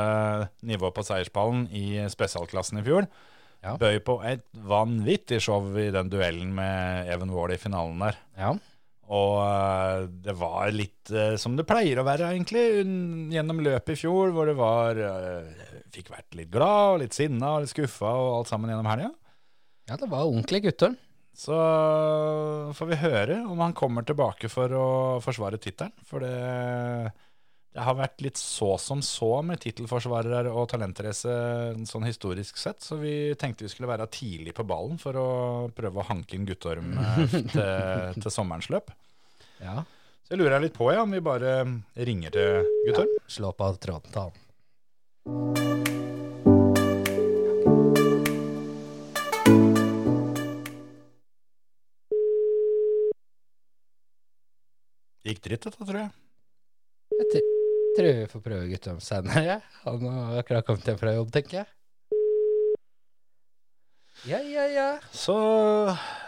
nivået 0.68 0.96
på 0.98 1.04
seierspallen 1.08 1.66
i 1.72 1.86
spesialklassen 2.12 2.80
i 2.82 2.86
fjor. 2.88 3.08
Ja. 3.64 3.72
Bøy 3.80 3.96
på 4.06 4.20
et 4.28 4.44
vanvittig 4.68 5.40
show 5.42 5.64
i 5.80 5.88
den 5.90 6.10
duellen 6.12 6.52
med 6.54 7.08
Even 7.10 7.32
Wall 7.34 7.56
i 7.56 7.60
finalen 7.60 7.98
der. 8.04 8.18
ja. 8.38 8.52
Og 9.08 9.36
eh, 9.40 10.04
det 10.26 10.34
var 10.36 10.72
litt 10.74 11.10
eh, 11.14 11.34
som 11.40 11.56
det 11.56 11.64
pleier 11.68 12.00
å 12.00 12.06
være, 12.06 12.28
egentlig, 12.34 12.64
gjennom 13.32 13.62
løpet 13.64 13.94
i 13.94 14.00
fjor, 14.02 14.34
hvor 14.36 14.50
det 14.50 14.56
var 14.58 15.00
eh, 15.00 15.66
Fikk 15.88 16.10
vært 16.12 16.36
litt 16.36 16.50
glad 16.52 16.92
og 16.92 16.98
litt 17.00 17.16
sinna 17.16 17.54
litt 17.62 17.72
skuffa 17.72 18.10
og 18.12 18.32
alt 18.36 18.50
sammen 18.50 18.68
gjennom 18.68 18.90
helga. 18.90 19.08
ja, 19.88 19.96
det 19.96 20.08
var 20.10 20.26
ordentlig 20.26 20.66
Guttorm. 20.66 20.98
Så 21.38 21.56
får 22.76 22.90
vi 22.90 22.98
høre 23.00 23.38
om 23.48 23.60
han 23.62 23.72
kommer 23.78 24.04
tilbake 24.04 24.50
for 24.52 24.74
å 24.74 24.88
forsvare 25.24 25.60
tittelen. 25.62 25.94
For 26.04 26.20
det, 26.20 27.12
det 27.74 27.84
har 27.84 27.94
vært 27.98 28.22
litt 28.24 28.38
så 28.40 28.72
som 28.80 29.02
så 29.04 29.42
med 29.44 29.60
tittelforsvarere 29.62 30.50
og 30.50 30.70
talentrace 30.72 31.34
sånn 31.86 32.06
historisk 32.08 32.58
sett, 32.58 32.80
så 32.82 32.96
vi 32.98 33.34
tenkte 33.38 33.66
vi 33.66 33.72
skulle 33.72 33.90
være 33.90 34.08
tidlig 34.10 34.54
på 34.56 34.66
ballen 34.66 34.98
for 34.98 35.18
å 35.20 35.28
prøve 35.76 36.00
å 36.00 36.08
hanke 36.08 36.38
inn 36.38 36.48
Guttorm 36.48 36.96
eh, 36.98 37.36
til, 37.52 38.18
til 38.18 38.34
sommerens 38.34 38.70
løp. 38.72 38.90
Ja. 39.60 39.82
Så 40.24 40.34
jeg 40.34 40.42
lurer 40.42 40.64
litt 40.64 40.76
på 40.76 40.90
ja, 40.92 41.04
om 41.04 41.14
vi 41.14 41.22
bare 41.24 41.60
ringer 42.08 42.34
til 42.34 42.72
Guttorm. 42.88 43.14
Slå 43.28 43.52
på 43.56 43.70
tråden 43.84 44.12
til 44.12 44.26
han. 44.26 44.44
Gikk 55.28 55.44
dritt, 55.44 55.68
dette, 55.68 55.84
tror 55.84 55.98
jeg. 56.00 56.10
Tr- 57.28 57.57
tror 57.98 58.20
vi 58.20 58.28
får 58.30 58.44
prøve 58.44 58.68
Guttorm 58.70 59.02
senere. 59.02 59.58
Han 59.84 60.06
har 60.06 60.38
akkurat 60.44 60.66
kommet 60.66 60.86
hjem 60.86 61.00
fra 61.00 61.16
jobb, 61.18 61.34
tenker 61.34 61.60
jeg. 61.62 61.68
Ja, 64.26 64.38
ja, 64.42 64.64
ja. 64.66 64.88
Så 65.14 65.34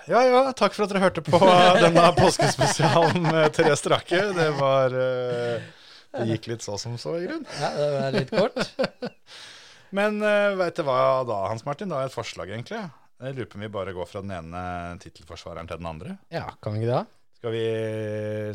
ja, 0.06 0.20
ja, 0.22 0.42
takk 0.54 0.76
for 0.76 0.86
at 0.86 0.92
dere 0.92 1.02
hørte 1.02 1.24
på 1.26 1.38
denne 1.82 2.04
påskespesialen 2.18 3.24
med 3.26 3.50
Therese 3.56 3.82
Strake. 3.82 4.20
Det 4.36 4.46
var 4.60 4.94
eh, 4.94 5.66
Det 6.14 6.28
gikk 6.30 6.52
litt 6.52 6.66
så 6.66 6.78
som 6.78 6.94
så, 6.98 7.16
i 7.18 7.26
grunn. 7.26 7.42
ja 7.58 7.72
det 7.74 7.90
var 7.96 8.14
litt 8.14 8.30
kort. 8.30 9.30
Men 9.96 10.22
uh, 10.22 10.54
veit 10.60 10.78
du 10.78 10.84
hva 10.86 11.24
da, 11.26 11.40
Hans 11.50 11.66
Martin? 11.66 11.90
Da 11.90 11.98
er 11.98 12.10
et 12.10 12.14
forslag, 12.14 12.52
egentlig. 12.54 12.78
Jeg 13.20 13.36
lurer 13.36 13.48
på 13.50 13.58
om 13.58 13.64
vi 13.66 13.72
bare 13.74 13.94
går 13.96 14.06
fra 14.08 14.22
den 14.22 14.36
ene 14.38 14.60
tittelforsvareren 15.02 15.66
til 15.68 15.80
den 15.82 15.90
andre. 15.90 16.14
Ja, 16.32 16.46
kan 16.62 16.76
vi 16.76 16.84
ikke 16.84 16.94
det? 16.94 17.16
Skal 17.40 17.54
vi, 17.56 17.64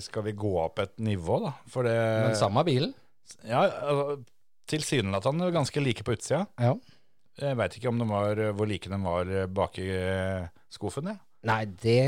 skal 0.06 0.24
vi 0.30 0.36
gå 0.38 0.54
opp 0.62 0.80
et 0.80 0.96
nivå, 1.04 1.42
da? 1.44 1.52
For 1.74 1.88
det 1.88 1.98
Men 1.98 2.40
samme 2.40 2.64
bilen. 2.68 2.96
Ja, 3.48 3.64
altså, 3.66 4.20
tilsynelatende 4.72 5.52
ganske 5.54 5.82
like 5.84 6.04
på 6.06 6.16
utsida. 6.18 6.46
Ja. 6.62 6.74
Jeg 7.42 7.58
veit 7.60 7.76
ikke 7.78 7.90
om 7.92 8.00
de 8.00 8.08
var, 8.10 8.40
hvor 8.56 8.70
like 8.70 8.90
de 8.90 9.00
var 9.04 9.32
bak 9.52 9.80
i 9.84 9.90
eh, 9.92 10.46
skuffen. 10.72 11.10
Ja. 11.12 11.18
Nei, 11.46 11.62
det 11.78 12.00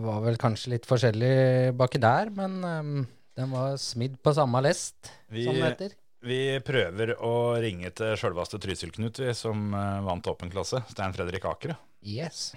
var 0.00 0.22
vel 0.24 0.38
kanskje 0.40 0.70
litt 0.76 0.86
forskjellig 0.88 1.74
baki 1.76 2.00
der, 2.00 2.30
men 2.32 2.54
um, 2.64 2.92
den 3.36 3.50
var 3.52 3.74
smidd 3.82 4.14
på 4.24 4.32
samme 4.38 4.62
lest, 4.64 5.10
Vi- 5.28 5.44
som 5.44 5.58
det 5.58 5.66
heter. 5.66 5.96
Vi 6.24 6.38
prøver 6.66 7.12
å 7.22 7.34
ringe 7.62 7.92
til 7.94 8.16
sjølveste 8.18 8.58
Trysil-Knut, 8.58 9.20
vi, 9.22 9.30
som 9.38 9.68
eh, 9.76 10.00
vant 10.08 10.26
åpen 10.32 10.50
klasse. 10.50 10.80
Stein 10.90 11.14
Fredrik 11.14 11.44
Akere. 11.46 11.76
Yes. 12.02 12.48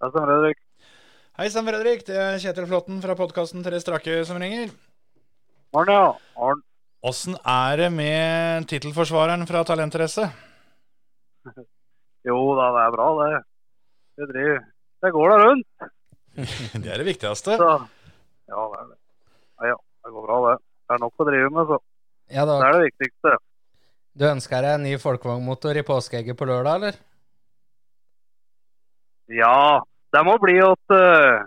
Det 0.00 0.08
sann, 0.12 0.24
Fredrik. 0.26 0.58
Hei, 1.36 1.48
sann, 1.52 1.66
Fredrik. 1.68 2.04
Det 2.08 2.16
er 2.16 2.38
Kjetil 2.40 2.66
Flåtten 2.68 3.00
fra 3.04 3.16
podkasten 3.18 3.64
Therese 3.64 3.84
Strake 3.84 4.20
som 4.28 4.38
ringer. 4.40 4.70
Morn, 5.76 5.90
ja. 5.92 6.06
Morn. 6.38 6.62
Åssen 7.06 7.36
er 7.48 7.80
det 7.80 7.88
med 7.94 8.66
tittelforsvareren 8.68 9.46
fra 9.48 9.62
Talentrace? 9.68 10.28
Jo 12.28 12.36
da, 12.52 12.66
det 12.76 12.80
er 12.84 12.90
bra, 12.92 13.04
det. 13.16 13.36
Det, 14.20 14.26
driver. 14.28 14.58
det 15.00 15.10
går 15.14 15.30
da 15.32 15.36
rundt. 15.40 15.86
Det 16.84 16.90
er 16.92 17.00
det 17.00 17.06
viktigste. 17.08 17.54
Så. 17.56 17.68
Ja, 18.50 18.64
det 18.72 18.80
er 18.82 18.90
det. 18.90 18.98
Ja, 19.60 19.70
ja, 19.70 19.76
det 20.04 20.12
går 20.12 20.26
bra, 20.26 20.40
det. 20.50 20.52
Det 20.60 20.96
er 20.96 21.00
nok 21.00 21.22
å 21.24 21.26
drive 21.30 21.48
med, 21.56 21.70
så. 21.72 21.78
Ja, 22.36 22.44
da, 22.44 22.58
Det 22.60 22.66
er 22.68 22.76
det 22.76 22.90
viktigste. 22.90 23.32
du 24.20 24.26
ønsker 24.28 24.66
deg 24.66 24.76
en 24.76 24.84
ny 24.84 24.92
folkevognmotor 25.00 25.80
i 25.80 25.86
påskeegget 25.88 26.36
på 26.36 26.48
lørdag, 26.52 26.76
eller? 26.76 27.00
Ja, 29.32 29.80
det 30.14 30.22
må 30.26 30.36
bli 30.42 30.56
åt 30.62 30.94
eh, 30.94 31.46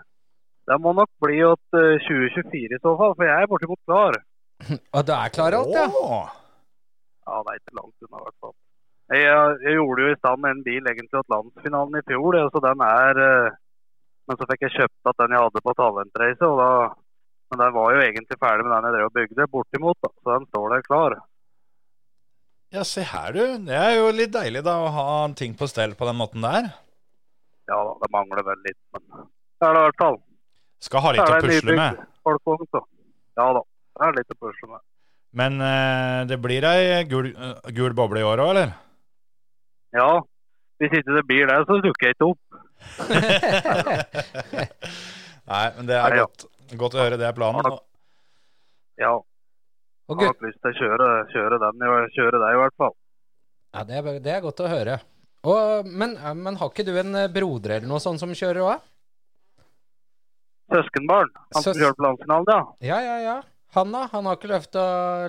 Det 0.70 0.78
må 0.80 0.94
nok 0.96 1.12
bli 1.24 1.42
eh, 1.44 2.06
2024 2.08 2.78
i 2.78 2.82
så 2.82 2.94
fall, 3.00 3.16
for 3.18 3.28
jeg 3.28 3.36
er 3.36 3.50
bortimot 3.52 3.82
klar. 3.90 4.20
Og 4.96 5.02
du 5.04 5.12
er 5.16 5.34
klar 5.36 5.58
alt, 5.58 5.74
ja? 5.76 5.88
Ja, 7.24 7.40
det 7.44 7.52
er 7.52 7.60
ikke 7.60 7.80
langt 7.80 8.06
unna, 8.06 8.20
i 8.20 8.24
hvert 8.28 8.40
fall. 8.44 8.56
Jeg, 9.12 9.26
jeg, 9.28 9.58
jeg 9.68 9.76
gjorde 9.80 10.06
jo 10.06 10.14
i 10.14 10.20
stand 10.22 10.48
en 10.48 10.64
bil 10.64 10.88
egentlig 10.88 11.12
til 11.12 11.34
landsfinalen 11.36 12.00
i 12.00 12.06
fjor, 12.08 12.30
det, 12.38 12.46
så 12.54 12.64
den 12.64 12.86
er 12.88 13.22
eh, 13.28 13.60
Men 14.24 14.40
så 14.40 14.48
fikk 14.48 14.62
jeg 14.64 14.76
kjøpt 14.78 15.12
at 15.12 15.20
den 15.20 15.36
jeg 15.36 15.44
hadde 15.44 15.64
på 15.66 15.76
talentrace, 15.80 16.48
og 16.48 16.62
da 16.62 16.72
Men 17.52 17.62
den 17.66 17.76
var 17.76 17.94
jo 17.94 18.02
egentlig 18.08 18.40
ferdig 18.40 18.66
med 18.66 18.74
den 18.74 18.88
jeg 18.88 18.96
drev 18.96 19.10
og 19.10 19.18
bygde, 19.20 19.52
bortimot, 19.52 20.00
da, 20.02 20.14
så 20.16 20.38
den 20.38 20.48
står 20.50 20.72
der 20.74 20.88
klar. 20.88 21.18
Ja, 22.74 22.82
se 22.88 23.04
her, 23.06 23.36
du. 23.36 23.44
Det 23.68 23.76
er 23.78 24.00
jo 24.00 24.08
litt 24.16 24.32
deilig 24.34 24.64
da 24.66 24.80
å 24.82 24.88
ha 24.96 25.10
ting 25.38 25.54
på 25.60 25.68
stell 25.70 25.94
på 26.00 26.08
den 26.08 26.18
måten 26.18 26.42
der. 26.42 26.72
Ja 27.72 27.80
det 28.02 28.10
mangler 28.12 28.44
vel 28.48 28.60
litt, 28.68 28.80
men 28.94 29.04
det 29.14 29.68
er 29.70 29.74
det 29.78 29.80
i 29.80 29.86
hvert 29.88 30.02
fall. 30.02 30.18
Skal 30.84 31.04
ha 31.06 31.12
litt 31.16 31.24
å 31.24 31.38
pusle 31.46 31.76
med. 31.80 32.02
folkevogn. 32.28 32.88
Ja 33.40 33.46
da. 33.56 33.62
Det 33.94 34.08
er 34.10 34.18
litt 34.20 34.34
å 34.34 34.40
pusle 34.42 34.68
med. 34.74 34.82
Men 35.34 35.62
eh, 35.66 36.20
det 36.30 36.38
blir 36.44 36.66
ei 36.70 37.04
gul, 37.10 37.32
eh, 37.32 37.72
gul 37.74 37.94
boble 37.98 38.20
i 38.22 38.28
år 38.28 38.42
òg, 38.44 38.50
eller? 38.54 38.74
Ja, 39.96 40.10
hvis 40.82 40.94
ikke 41.00 41.16
det 41.16 41.24
blir 41.30 41.48
det, 41.50 41.58
så 41.70 41.80
dukker 41.82 42.10
jeg 42.10 42.18
ikke 42.18 42.30
opp. 42.34 42.42
Nei, 45.54 45.64
men 45.78 45.88
det 45.90 45.96
er 45.98 46.10
Nei, 46.10 46.20
ja. 46.20 46.26
godt, 46.28 46.46
godt 46.80 46.98
å 46.98 47.02
høre. 47.04 47.18
Det 47.22 47.28
er 47.30 47.38
planen. 47.38 47.68
Og... 47.72 47.80
Ja, 49.02 49.14
jeg 50.12 50.20
har 50.20 50.36
ikke 50.36 50.48
lyst 50.50 50.60
til 50.62 50.72
å 50.74 50.78
kjøre, 50.82 51.08
kjøre 51.34 51.60
den, 51.64 51.76
i- 51.88 52.12
kjøre 52.18 52.42
det 52.44 52.50
i 52.54 52.60
hvert 52.62 52.78
fall. 52.82 52.94
ja, 53.74 53.84
det, 53.90 53.98
er, 54.00 54.20
det 54.28 54.34
er 54.36 54.44
godt 54.46 54.62
å 54.64 54.70
høre. 54.72 55.00
Og, 55.44 55.88
men, 55.92 56.14
men 56.40 56.56
har 56.60 56.70
ikke 56.72 56.86
du 56.88 56.94
en 57.00 57.16
eh, 57.20 57.28
broder 57.32 57.78
eller 57.78 57.90
noe 57.90 58.00
sånt 58.04 58.22
som 58.22 58.32
kjører 58.32 58.62
òg? 58.64 58.84
Søskenbarn, 60.74 61.30
han 61.54 61.62
som 61.62 61.74
Søs- 61.74 61.82
kjørte 61.84 62.00
på 62.00 62.06
landsfinalen, 62.06 62.48
ja. 62.50 62.62
Ja, 62.88 63.00
ja, 63.04 63.18
ja. 63.22 63.36
Han 63.76 63.92
da? 63.92 64.04
Han 64.14 64.26
har 64.30 64.38
ikke 64.38 64.52
løft 64.52 64.78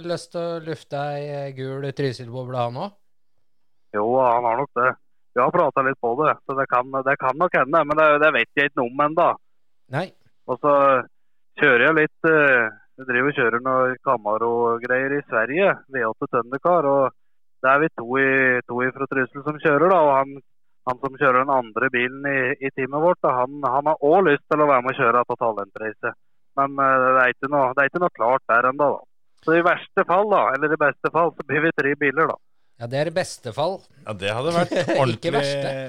lyst 0.04 0.30
til 0.34 0.40
å 0.44 0.60
lufte 0.64 1.00
ei 1.16 1.24
eh, 1.32 1.48
gul 1.56 1.84
Trysil-boble, 1.96 2.60
han 2.68 2.78
òg? 2.86 2.94
Jo, 3.96 4.04
han 4.20 4.44
har 4.46 4.60
nok 4.62 4.70
det. 4.78 4.92
Vi 5.34 5.42
har 5.42 5.50
prata 5.54 5.82
litt 5.82 5.98
på 6.02 6.12
det, 6.22 6.36
så 6.46 6.54
det 6.58 6.68
kan, 6.70 6.90
det 7.06 7.16
kan 7.18 7.36
nok 7.40 7.56
hende. 7.58 7.80
Men 7.88 7.98
det, 7.98 8.06
det 8.22 8.30
vet 8.36 8.50
jeg 8.60 8.70
ikke 8.70 8.80
noe 8.82 8.92
om 8.92 9.02
ennå. 9.08 9.28
Og 10.46 10.60
så 10.62 10.72
kjører 11.60 11.86
jeg 11.88 11.96
litt 11.98 12.28
eh, 12.30 12.64
Jeg 13.00 13.08
driver 13.08 13.32
og 13.32 13.38
kjører 13.40 13.62
noen 13.64 13.96
Camaro-greier 14.06 15.16
i 15.18 15.22
Sverige, 15.26 15.72
V8 15.94 16.28
tøndekar, 16.36 16.86
Og 16.86 17.04
det 17.64 17.72
er 17.72 17.80
vi 17.80 17.88
to, 17.96 18.06
i, 18.20 18.60
to 18.68 18.82
fra 18.96 19.08
Trysil 19.08 19.44
som 19.46 19.58
kjører, 19.62 19.88
da. 19.88 20.00
Og 20.04 20.12
han, 20.18 20.36
han 20.90 21.00
som 21.00 21.16
kjører 21.16 21.40
den 21.40 21.52
andre 21.54 21.90
bilen 21.94 22.28
i, 22.28 22.38
i 22.60 22.70
teamet 22.76 23.04
vårt, 23.06 23.20
da, 23.24 23.32
han, 23.40 23.58
han 23.64 23.88
har 23.90 24.04
òg 24.04 24.28
lyst 24.28 24.44
til 24.52 24.60
å 24.60 24.68
være 24.68 24.84
med 24.84 24.92
og 24.92 25.00
kjøre 25.00 25.24
på 25.28 25.38
talentrace. 25.40 26.14
Men 26.60 26.76
uh, 26.78 27.08
det, 27.16 27.24
er 27.24 27.50
noe, 27.50 27.70
det 27.74 27.82
er 27.82 27.90
ikke 27.90 28.02
noe 28.04 28.16
klart 28.18 28.44
der 28.52 28.68
ennå. 28.70 28.90
Så 29.44 29.56
i 29.56 29.64
verste 29.64 30.04
fall, 30.08 30.28
da, 30.32 30.42
eller 30.54 30.72
i 30.72 30.80
beste 30.80 31.10
fall, 31.12 31.32
så 31.36 31.46
blir 31.48 31.64
vi 31.64 31.72
tre 31.76 31.94
biler, 32.00 32.30
da. 32.30 32.36
Ja, 32.80 32.88
det 32.90 33.00
er 33.00 33.10
i 33.10 33.14
beste 33.14 33.52
fall. 33.54 33.78
Ja, 34.04 34.14
det 34.18 34.32
hadde 34.34 34.54
vært 34.54 34.78
ordentlig, 35.00 35.44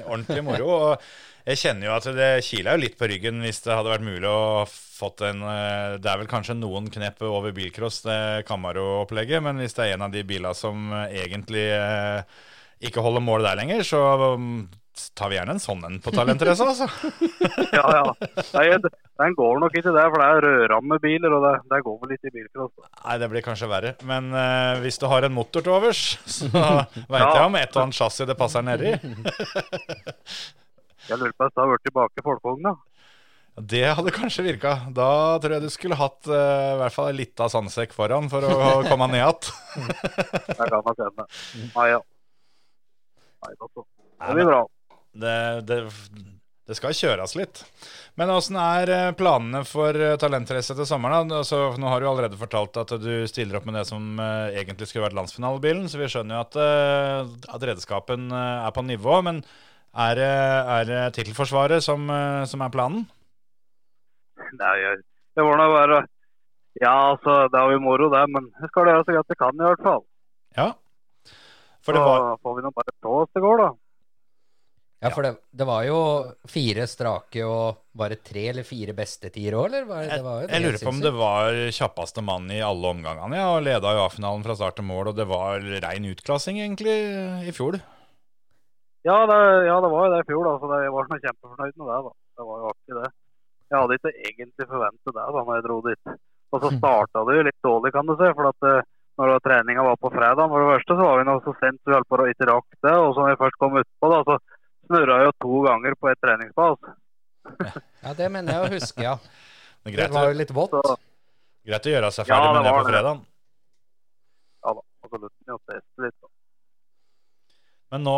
ordentlig 0.05 0.43
moro. 0.45 0.67
Og 0.75 1.07
jeg 1.45 1.61
kjenner 1.61 1.89
jo 1.89 1.95
at 1.95 2.09
det 2.17 2.29
kiler 2.45 2.75
jo 2.75 2.83
litt 2.85 2.97
på 2.97 3.09
ryggen 3.09 3.41
hvis 3.45 3.63
det 3.65 3.73
hadde 3.73 3.91
vært 3.91 4.05
mulig 4.05 4.29
å 4.29 4.65
fått 4.95 5.25
en 5.27 5.43
eh, 5.45 5.97
Det 6.01 6.09
er 6.09 6.21
vel 6.21 6.31
kanskje 6.31 6.57
noen 6.57 6.89
knep 6.93 7.21
over 7.27 7.53
bilcross, 7.55 8.01
det 8.05 8.45
Camaro-opplegget, 8.49 9.43
men 9.43 9.59
hvis 9.61 9.75
det 9.77 9.85
er 9.85 9.97
en 9.97 10.07
av 10.07 10.15
de 10.15 10.23
bilene 10.27 10.55
som 10.57 10.87
eh, 10.95 11.19
egentlig 11.25 11.67
eh, 11.75 12.41
ikke 12.85 13.03
holder 13.03 13.23
mål 13.23 13.47
der 13.47 13.59
lenger, 13.59 13.85
så 13.87 14.01
um, 14.35 14.65
tar 15.17 15.29
vi 15.31 15.37
gjerne 15.37 15.55
en 15.55 15.61
sånn 15.61 15.81
en 15.87 15.97
på 16.03 16.11
talentrace, 16.15 16.65
altså. 16.65 16.87
Ja, 17.77 17.83
ja. 17.91 18.29
Nei, 18.55 18.65
den 19.19 19.35
går 19.37 19.59
nok 19.63 19.75
ikke 19.75 19.91
der, 19.95 20.07
for 20.11 20.21
det 20.21 20.27
er 20.27 20.45
rødrammebiler, 20.45 21.35
og 21.35 21.43
det, 21.45 21.53
det 21.71 21.79
går 21.85 21.97
vel 22.01 22.13
ikke 22.15 22.29
i 22.31 22.33
bilcross. 22.37 22.73
Nei, 23.03 23.17
det 23.21 23.29
blir 23.31 23.45
kanskje 23.45 23.69
verre. 23.71 23.93
Men 24.07 24.31
uh, 24.35 24.79
hvis 24.83 24.99
du 25.01 25.07
har 25.11 25.27
en 25.27 25.35
motor 25.35 25.65
til 25.65 25.75
overs, 25.75 26.03
så 26.23 26.49
veit 27.11 27.21
Ja. 27.21 27.31
jeg 27.35 27.45
om 27.49 27.59
et 27.59 27.75
og 27.75 27.83
annet 27.85 27.99
chassis 27.99 28.27
det 28.29 28.37
passer 28.39 28.65
nedi. 28.65 28.95
Jeg 31.05 31.19
lurer 31.21 31.33
på 31.37 31.45
om 31.45 31.51
det 31.53 31.61
har 31.61 31.67
vært 31.69 31.83
tilbake 31.85 32.17
i 32.17 32.23
folkevogna. 32.25 32.71
Det 33.71 33.83
hadde 33.95 34.11
kanskje 34.15 34.43
virka. 34.47 34.71
Da 34.91 35.37
tror 35.39 35.53
jeg 35.55 35.63
du 35.63 35.69
skulle 35.71 35.95
hatt 35.99 36.25
uh, 36.27 36.73
i 36.73 36.79
hvert 36.81 36.95
fall 36.95 37.11
en 37.11 37.19
lita 37.19 37.45
sandsekk 37.51 37.93
foran 37.95 38.25
for 38.31 38.43
å 38.43 38.55
komme 38.89 39.07
ned 39.11 39.21
igjen. 39.21 39.51
Det 40.49 40.57
kan 40.57 40.81
nok 40.81 40.97
hende. 41.03 41.27
Nei, 41.75 41.85
ja. 41.93 42.01
Nei, 43.45 43.53
da 43.53 43.69
så. 43.69 43.85
Det 44.25 44.33
blir 44.39 44.49
bra. 44.49 44.63
Det, 45.15 45.35
det, 45.67 45.79
det 46.65 46.75
skal 46.77 46.95
kjøres 46.97 47.35
litt. 47.37 47.61
Men 48.17 48.31
åssen 48.33 48.57
er 48.57 48.89
eh, 48.89 49.11
planene 49.17 49.61
for 49.67 49.93
eh, 49.93 50.15
talentrace 50.21 50.73
til 50.73 50.87
sommeren? 50.89 51.29
Altså, 51.35 51.75
nå 51.77 51.91
har 51.91 52.01
du 52.01 52.07
allerede 52.09 52.39
fortalt 52.39 52.79
at 52.81 52.95
du 53.01 53.27
stiller 53.29 53.59
opp 53.59 53.67
med 53.69 53.77
det 53.77 53.85
som 53.89 54.17
eh, 54.17 54.57
egentlig 54.63 54.89
skulle 54.89 55.05
vært 55.05 55.17
landsfinalebilen, 55.19 55.85
så 55.91 56.01
vi 56.01 56.09
skjønner 56.09 56.39
jo 56.39 56.41
at, 56.41 56.57
at 57.57 57.67
redskapen 57.69 58.31
er 58.33 58.73
på 58.73 58.85
nivå. 58.87 59.19
Men 59.27 59.43
er 59.95 60.23
det 60.89 61.03
tittelforsvaret 61.19 61.85
som, 61.85 62.09
som 62.49 62.65
er 62.65 62.73
planen? 62.73 63.05
Nei, 64.57 64.75
det 65.35 65.43
var 65.45 65.59
nå 65.59 65.69
bare 65.71 66.01
Ja, 66.81 66.95
altså, 67.13 67.45
det 67.51 67.61
er 67.61 67.71
jo 67.71 67.83
moro, 67.83 68.09
det, 68.11 68.25
men 68.33 68.49
jeg 68.59 68.71
skal 68.71 68.89
gjøre 68.89 69.05
så 69.05 69.15
godt 69.15 69.31
jeg 69.31 69.39
kan, 69.39 69.55
i 69.61 69.69
hvert 69.69 69.85
fall. 69.85 70.03
Ja. 70.57 70.69
For 71.85 71.95
det 71.95 72.01
var 72.03 72.25
Så 72.25 72.37
får 72.43 72.57
vi 72.57 72.65
nå 72.65 72.73
bare 72.75 72.95
stå 72.97 73.17
oss 73.21 73.31
det 73.37 73.43
går, 73.45 73.61
da. 73.61 73.69
Ja, 75.03 75.11
for 75.11 75.25
det, 75.25 75.33
det 75.51 75.65
var 75.67 75.83
jo 75.85 75.97
fire 76.49 76.85
strake 76.89 77.43
og 77.45 77.81
bare 77.99 78.15
tre 78.23 78.45
eller 78.53 78.65
fire 78.65 78.95
beste 78.97 79.29
tider 79.29 79.57
òg, 79.59 79.67
eller? 79.67 79.83
Var 79.89 80.05
det, 80.05 80.15
det 80.15 80.25
var 80.25 80.39
jo 80.41 80.47
Jeg 80.49 80.63
lurer 80.63 80.79
på 80.81 80.93
om 80.93 81.01
det 81.03 81.11
var 81.17 81.59
kjappeste 81.77 82.23
mann 82.25 82.47
i 82.53 82.61
alle 82.65 82.93
omgangene, 82.95 83.41
ja, 83.41 83.49
og 83.53 83.65
leda 83.67 83.91
jo 83.97 84.05
A-finalen 84.05 84.45
fra 84.47 84.55
start 84.57 84.79
til 84.79 84.87
mål, 84.87 85.11
og 85.11 85.19
det 85.19 85.27
var 85.29 85.67
rein 85.85 86.07
utklassing 86.09 86.61
egentlig 86.63 86.95
i 87.45 87.53
fjor. 87.55 87.77
Ja, 89.05 89.19
det, 89.29 89.37
ja, 89.67 89.75
det 89.83 89.91
var 89.93 90.07
jo 90.07 90.13
det 90.15 90.23
i 90.23 90.27
fjor, 90.31 90.47
da, 90.47 90.55
så 90.63 90.81
jeg 90.81 90.95
var 90.95 91.11
sånn 91.11 91.23
kjempefornøyd 91.27 91.75
med 91.77 91.91
det. 91.91 91.99
da. 92.07 92.15
Det 92.35 92.45
var 92.47 92.61
jo 92.63 92.71
artig, 92.71 92.95
det. 92.97 93.11
Jeg 93.65 93.77
hadde 93.81 93.97
ikke 93.99 94.13
egentlig 94.29 94.67
forventet 94.69 95.11
det 95.11 95.21
da 95.21 95.43
når 95.43 95.55
jeg 95.57 95.65
dro 95.65 95.77
dit. 95.85 96.15
Og 96.53 96.63
så 96.63 96.71
starta 96.79 97.23
det 97.27 97.35
jo 97.35 97.45
litt 97.45 97.65
dårlig, 97.65 97.91
kan 97.93 98.09
du 98.09 98.15
se. 98.17 98.31
for 98.37 98.49
at 98.49 98.67
eh, 98.69 98.87
når 99.21 99.39
treninga 99.45 99.85
var 99.85 99.99
på 100.01 100.11
fredag, 100.13 100.49
for 100.49 100.63
det 100.63 100.71
første, 100.73 100.97
så 100.97 101.07
var 101.07 101.19
vi 101.19 101.27
nå 101.29 101.35
så 101.45 101.53
sent 101.61 101.79
vi 101.85 101.95
holdt 101.95 102.09
på 102.09 102.19
å 102.19 102.27
ikke 102.31 102.49
rakk 102.49 102.69
det. 102.87 102.95
Og 102.95 103.13
så 103.13 103.21
når 103.21 103.31
vi 103.33 103.41
først 103.43 103.59
kom 103.61 103.79
utpå, 103.81 104.11
da, 104.11 104.19
så 104.27 104.39
snurra 104.85 105.17
jo 105.25 105.33
to 105.43 105.61
ganger 105.67 105.97
på 105.99 106.11
et 106.11 106.21
treningspass. 106.23 106.93
Ja, 108.05 108.13
det 108.17 108.27
mener 108.33 108.53
jeg 108.53 108.61
å 108.65 108.73
huske, 108.73 109.01
ja. 109.01 109.15
Det 109.85 109.93
greit, 109.93 110.09
Det 110.09 110.17
var 110.17 110.31
jo 110.31 110.37
litt 110.37 110.53
vått. 110.53 110.73
Så 110.73 110.95
greit 111.65 111.87
å 111.89 111.91
gjøre 111.93 112.11
seg 112.13 112.29
Ja, 112.29 112.37
ferdig 112.37 112.47
det 112.47 112.55
med 112.55 112.65
det 112.65 112.73
på 112.77 112.85
fredag. 112.89 113.19
ja 114.65 114.73
da, 114.73 115.29
teste 115.69 116.05
litt. 116.05 116.15
da. 116.21 116.29
Men 117.93 118.01
nå 118.05 118.15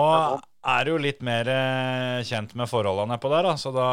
er 0.67 0.85
du 0.87 0.91
jo 0.93 0.99
litt 1.01 1.19
mer 1.27 1.49
eh, 1.51 2.21
kjent 2.27 2.53
med 2.57 2.69
forholdene 2.71 3.13
nedpå 3.13 3.29
der, 3.31 3.45
da, 3.49 3.53
så 3.59 3.71
da 3.75 3.87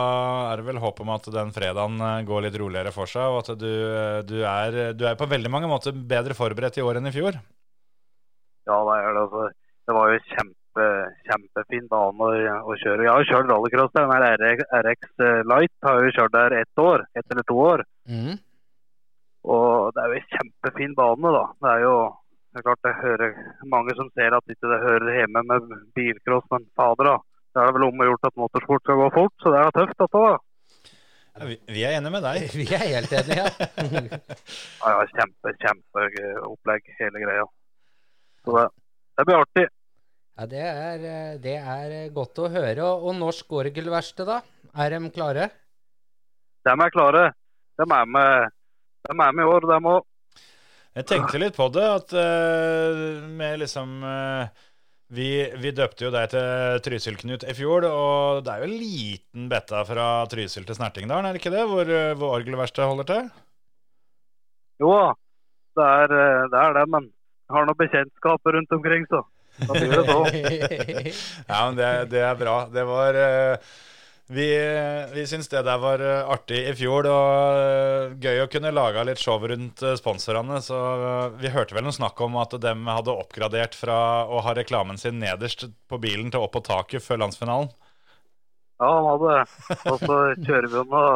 er 0.52 0.60
det 0.62 0.66
vel 0.68 0.78
håp 0.82 1.02
om 1.02 1.10
at 1.14 1.26
den 1.34 1.50
fredagen 1.54 1.98
eh, 2.00 2.22
går 2.26 2.46
litt 2.46 2.58
roligere 2.62 2.92
for 2.94 3.10
seg, 3.10 3.26
og 3.34 3.42
at 3.42 3.58
du, 3.60 3.68
eh, 3.68 4.20
du, 4.26 4.36
er, 4.48 4.78
du 4.94 5.04
er 5.10 5.18
på 5.18 5.28
veldig 5.30 5.50
mange 5.52 5.70
måter 5.70 5.92
bedre 5.94 6.36
forberedt 6.38 6.78
i 6.78 6.86
år 6.86 7.00
enn 7.02 7.10
i 7.10 7.14
fjor. 7.14 7.38
Ja, 8.70 8.78
det 8.88 8.96
er 8.96 9.10
det. 9.10 9.24
altså. 9.26 9.48
Det 9.84 9.96
var 9.98 10.14
jo 10.14 10.20
kjempe, 10.30 10.56
kjempefin 11.28 11.86
bane 11.90 12.26
å, 12.26 12.56
å 12.66 12.76
kjøre. 12.80 13.06
Jeg 13.06 13.12
har 13.12 13.28
kjørt 13.28 13.50
rallycross 13.52 13.94
der. 13.94 14.08
Den 14.08 14.24
her 14.24 14.42
RX, 14.42 14.66
RX 14.80 15.24
Light 15.50 15.86
har 15.86 16.00
jeg 16.00 16.10
jo 16.10 16.16
kjørt 16.18 16.34
der 16.34 16.58
ett 16.62 16.82
år. 16.82 17.06
Ett 17.14 17.30
eller 17.30 17.46
to 17.48 17.60
år. 17.62 17.84
Mm. 18.10 18.34
Og 19.54 19.94
det 19.94 20.02
er 20.02 20.12
jo 20.12 20.20
en 20.20 20.30
kjempefin 20.34 20.96
bane, 20.98 21.34
da. 21.38 21.46
Det 21.60 21.72
er 21.74 21.84
jo 21.84 21.96
det 22.54 22.60
er 22.60 22.66
klart 22.68 22.86
jeg 22.86 23.02
hører 23.02 23.30
mange 23.66 23.94
som 23.98 24.08
ser 24.14 24.34
at 24.36 24.52
ikke 24.52 24.68
det 24.70 24.76
hører 24.84 25.16
hjemme 25.18 25.40
med 25.48 25.72
bilcross, 25.98 26.44
men 26.52 26.68
fader, 26.78 27.08
da. 27.08 27.16
Det 27.50 27.62
er 27.62 27.72
vel 27.74 27.86
om 27.88 27.98
å 27.98 28.06
gjøre 28.06 28.28
at 28.30 28.36
motorsport 28.38 28.84
skal 28.84 29.00
gå 29.00 29.08
fort, 29.16 29.34
så 29.42 29.50
det 29.50 29.62
er 29.62 29.72
tøft, 29.74 29.96
dette. 29.98 30.20
da. 30.22 30.92
Ja, 31.34 31.48
vi, 31.50 31.56
vi 31.74 31.82
er 31.82 31.96
enige 31.96 32.12
med 32.14 32.22
deg. 32.22 32.44
Vi 32.60 32.66
er 32.78 32.84
helt 32.92 33.16
enige, 33.18 33.40
ja. 33.40 33.48
Ja, 34.84 34.92
ja, 34.92 35.02
kjempe, 35.16 35.54
kjempeopplegg, 35.64 36.92
hele 37.00 37.24
greia. 37.24 37.48
Så 38.46 38.54
det, 38.54 38.64
det 39.18 39.26
blir 39.26 39.40
artig. 39.40 39.66
Ja 40.34 40.48
det, 40.50 40.64
er, 40.64 41.06
eh, 41.10 41.36
det 41.42 41.56
er 41.60 41.94
godt 42.14 42.42
å 42.42 42.50
høre. 42.50 42.80
Og, 42.82 43.08
og 43.08 43.16
Norsk 43.20 43.54
Orgelverksted, 43.60 44.28
da? 44.28 44.40
Er 44.74 44.96
de 44.96 45.12
klare? 45.14 45.48
De 46.64 46.74
er 46.74 46.94
klare. 46.94 47.24
De 47.78 47.86
er 47.86 48.10
med, 48.16 48.52
de 49.06 49.14
er 49.14 49.18
med 49.38 49.44
i 49.44 49.48
år, 49.50 49.68
de 49.70 49.80
òg. 49.94 50.10
Jeg 50.94 51.08
tenkte 51.10 51.40
litt 51.42 51.56
på 51.56 51.66
det, 51.74 51.84
at 51.90 52.12
uh, 52.14 53.24
med 53.26 53.58
liksom 53.64 53.96
uh, 54.06 54.46
vi, 55.14 55.28
vi 55.60 55.72
døpte 55.74 56.06
jo 56.06 56.12
deg 56.14 56.30
til 56.32 56.80
Trysil-Knut 56.84 57.44
i 57.46 57.54
fjor, 57.56 57.86
og 57.86 58.44
det 58.44 58.52
er 58.52 58.62
jo 58.62 58.68
en 58.68 58.78
liten 58.80 59.48
betta 59.50 59.82
fra 59.86 60.06
Trysil 60.30 60.64
til 60.66 60.78
Snertingdalen, 60.78 61.28
er 61.28 61.36
det 61.36 61.42
ikke 61.42 61.52
det? 61.54 61.64
Hvor, 61.70 61.90
eh, 61.92 62.14
hvor 62.18 62.38
orgelverkstedet 62.38 62.88
holder 62.88 63.08
til? 63.10 63.28
Jo 64.82 64.94
da, 64.96 65.10
det 65.78 65.90
er 65.90 66.16
eh, 66.18 66.46
det, 66.50 66.62
er 66.62 66.76
det 66.78 66.86
men 66.96 67.10
jeg 67.10 67.56
har 67.56 67.68
noen 67.68 67.80
bekjentskaper 67.82 68.56
rundt 68.56 68.74
omkring, 68.78 69.06
så 69.12 69.20
da 69.56 69.72
blir 69.72 69.90
det 69.90 70.04
så. 70.08 70.20
Ja, 71.48 71.58
men 71.66 71.76
det, 71.78 71.90
det 72.12 72.22
er 72.26 72.38
bra. 72.38 72.56
Det 72.72 72.84
var 72.88 73.18
eh, 73.18 73.74
Vi, 74.34 74.46
vi 75.12 75.26
syns 75.28 75.50
det 75.52 75.62
der 75.66 75.78
var 75.82 76.02
eh, 76.02 76.30
artig 76.34 76.62
i 76.70 76.74
fjor, 76.78 77.06
og 77.10 77.60
eh, 77.60 78.16
gøy 78.24 78.42
å 78.44 78.50
kunne 78.50 78.72
lage 78.74 79.04
litt 79.06 79.22
show 79.22 79.38
rundt 79.38 79.84
sponsorene. 80.00 80.60
Så 80.64 80.78
vi 81.38 81.52
hørte 81.54 81.76
vel 81.76 81.86
noe 81.86 81.94
snakk 81.94 82.20
om 82.24 82.38
at 82.42 82.56
de 82.60 82.74
hadde 82.88 83.14
oppgradert 83.14 83.78
fra 83.78 83.98
å 84.26 84.42
ha 84.46 84.56
reklamen 84.56 84.98
sin 85.00 85.20
nederst 85.22 85.68
på 85.88 86.00
bilen 86.02 86.32
til 86.34 86.46
opp 86.46 86.56
på 86.56 86.64
taket 86.66 87.04
før 87.04 87.24
landsfinalen. 87.26 87.70
Ja, 88.82 88.90
han 88.90 89.06
hadde 89.06 89.34
det. 89.36 89.76
Og 89.92 90.00
så 90.02 90.16
kjører 90.42 90.66
vi 90.72 90.80
noe 90.90 91.10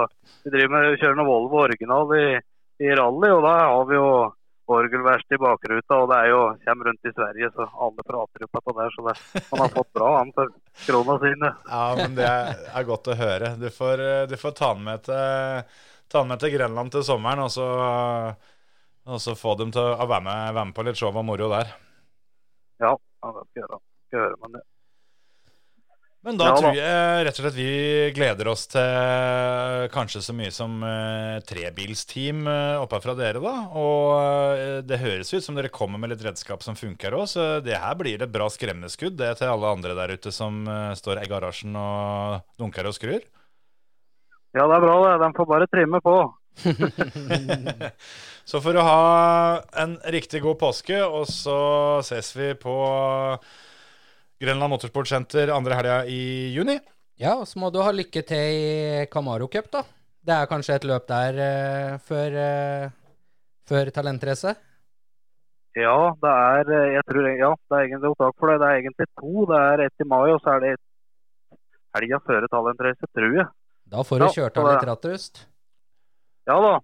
Vi 0.45 0.53
driver 0.55 0.75
med 0.77 1.01
kjører 1.01 1.17
noe 1.19 1.27
Volvo 1.27 1.63
original 1.65 2.13
i, 2.15 2.27
i 2.87 2.93
rally, 2.95 3.31
og 3.35 3.43
da 3.45 3.55
har 3.65 3.89
vi 3.89 3.99
jo 3.99 4.11
orgelverksted 4.77 5.39
i 5.39 5.41
bakruta, 5.43 5.97
og 5.97 6.11
det 6.13 6.19
er 6.19 6.31
jo 6.33 6.41
kommer 6.65 6.91
rundt 6.91 7.09
i 7.09 7.13
Sverige, 7.15 7.51
så 7.55 7.67
alle 7.87 8.05
prater 8.07 8.45
jo 8.45 8.51
på 8.53 8.63
det 8.67 8.77
der. 8.79 8.95
Så 8.97 9.07
det, 9.07 9.15
han 9.49 9.63
har 9.65 9.73
fått 9.73 9.93
bra, 9.97 10.11
han, 10.19 10.35
for 10.37 10.53
krona 10.85 11.19
sine. 11.25 11.53
Ja, 11.71 11.87
men 11.99 12.19
det 12.19 12.29
er, 12.29 12.63
er 12.81 12.89
godt 12.89 13.11
å 13.13 13.17
høre. 13.19 13.55
Du 13.61 13.69
får, 13.73 14.05
du 14.29 14.37
får 14.41 14.57
ta 14.61 14.75
den 14.75 14.87
med 14.91 15.09
til, 15.09 15.83
ta 16.09 16.23
den 16.23 16.33
med 16.35 16.45
til 16.45 16.55
Grenland 16.55 16.95
til 16.95 17.07
sommeren, 17.07 17.47
og 17.47 17.53
så, 17.55 17.69
Og 19.09 19.21
så 19.25 19.33
få 19.41 19.55
dem 19.57 19.71
til 19.73 19.81
å 19.81 20.05
være 20.05 20.25
med, 20.25 20.55
være 20.55 20.69
med 20.69 20.77
på 20.77 20.85
litt 20.85 20.99
show 21.01 21.15
og 21.17 21.25
moro 21.25 21.49
der. 21.49 21.71
Ja, 22.83 22.91
ja 22.93 23.31
det 23.33 23.45
skal 23.47 23.63
jeg 23.63 23.65
gjøre. 23.65 23.79
Skal 24.09 24.19
jeg 24.19 24.27
høre 24.27 24.41
med 24.43 24.59
det. 24.59 24.65
Men 26.29 26.37
da 26.37 26.51
tror 26.53 26.77
jeg 26.77 27.25
rett 27.25 27.39
og 27.41 27.45
slett 27.47 27.57
vi 27.57 27.73
gleder 28.13 28.51
oss 28.53 28.67
til 28.69 29.87
kanskje 29.95 30.21
så 30.27 30.35
mye 30.37 30.53
som 30.53 30.75
uh, 30.85 31.39
trebilsteam 31.49 32.43
uh, 32.45 32.83
oppe 32.83 33.01
fra 33.01 33.15
dere, 33.17 33.41
da. 33.41 33.55
Og 33.81 34.03
uh, 34.13 34.75
det 34.85 35.01
høres 35.01 35.33
ut 35.33 35.47
som 35.47 35.57
dere 35.57 35.73
kommer 35.73 36.03
med 36.03 36.13
litt 36.13 36.27
redskap 36.27 36.61
som 36.67 36.77
funker 36.77 37.17
òg, 37.17 37.25
så 37.33 37.47
det 37.65 37.81
her 37.81 37.97
blir 37.97 38.21
et 38.21 38.35
bra 38.35 38.51
skremmeskudd 38.53 39.17
det 39.17 39.39
til 39.41 39.55
alle 39.55 39.73
andre 39.73 39.97
der 39.97 40.13
ute 40.19 40.33
som 40.35 40.61
eh, 40.69 40.93
står 40.99 41.23
i 41.23 41.29
garasjen 41.31 41.77
og 41.79 42.45
dunker 42.61 42.89
og 42.89 42.97
skrur. 42.97 43.25
Ja, 44.57 44.67
det 44.67 44.77
er 44.77 44.85
bra, 44.85 44.97
det. 45.05 45.15
De 45.23 45.31
får 45.37 45.49
bare 45.49 45.69
trimme 45.73 46.01
på. 46.05 46.17
Så 48.49 48.61
for 48.65 48.77
å 48.77 48.85
ha 48.85 49.01
en 49.81 49.97
riktig 50.13 50.41
god 50.45 50.57
påske, 50.61 51.01
og 51.05 51.27
så 51.29 51.59
ses 52.07 52.31
vi 52.37 52.55
på 52.57 52.77
Grenland 54.39 54.71
Motorsportsenter 54.71 55.51
andre 55.51 55.75
helga 55.75 55.99
i 56.07 56.55
juni. 56.55 56.79
Ja, 57.19 57.35
og 57.41 57.49
så 57.51 57.59
må 57.59 57.73
du 57.75 57.81
ha 57.83 57.91
lykke 57.91 58.23
til 58.23 58.55
i 58.55 59.07
Camaro 59.11 59.49
Cup, 59.51 59.67
da. 59.73 59.83
Det 60.23 60.35
er 60.35 60.51
kanskje 60.51 60.77
et 60.79 60.87
løp 60.87 61.09
der 61.09 61.39
uh, 61.43 61.99
før, 62.07 62.37
uh, 62.39 62.91
før 63.67 63.91
talentrace? 63.95 64.55
Ja, 65.79 65.97
det 66.23 66.31
er 66.33 66.71
eh, 66.75 66.93
jeg 66.97 67.05
tror, 67.07 67.27
ja, 67.39 67.51
det 67.55 67.77
er 67.77 67.85
egentlig 67.85 68.11
opptak 68.11 68.35
for 68.41 68.51
det. 68.51 68.57
Det 68.59 68.69
er 68.69 68.79
egentlig 68.81 69.07
to. 69.21 69.45
Det 69.47 69.59
er 69.59 69.83
ett 69.85 70.03
i 70.03 70.07
mai, 70.11 70.27
og 70.33 70.41
så 70.43 70.55
er 70.57 70.65
det 70.65 70.73
helga 71.99 72.19
før 72.27 72.47
talentrace, 72.55 73.11
tror 73.15 73.37
jeg. 73.37 73.47
Da 73.89 74.05
får 74.05 74.19
du 74.19 74.27
Ja, 74.27 74.31
kjørt 74.39 74.59
av 74.59 74.69
litt 74.71 74.87
rattrust. 74.89 75.45
Ja 76.49 76.57
da. 76.65 76.75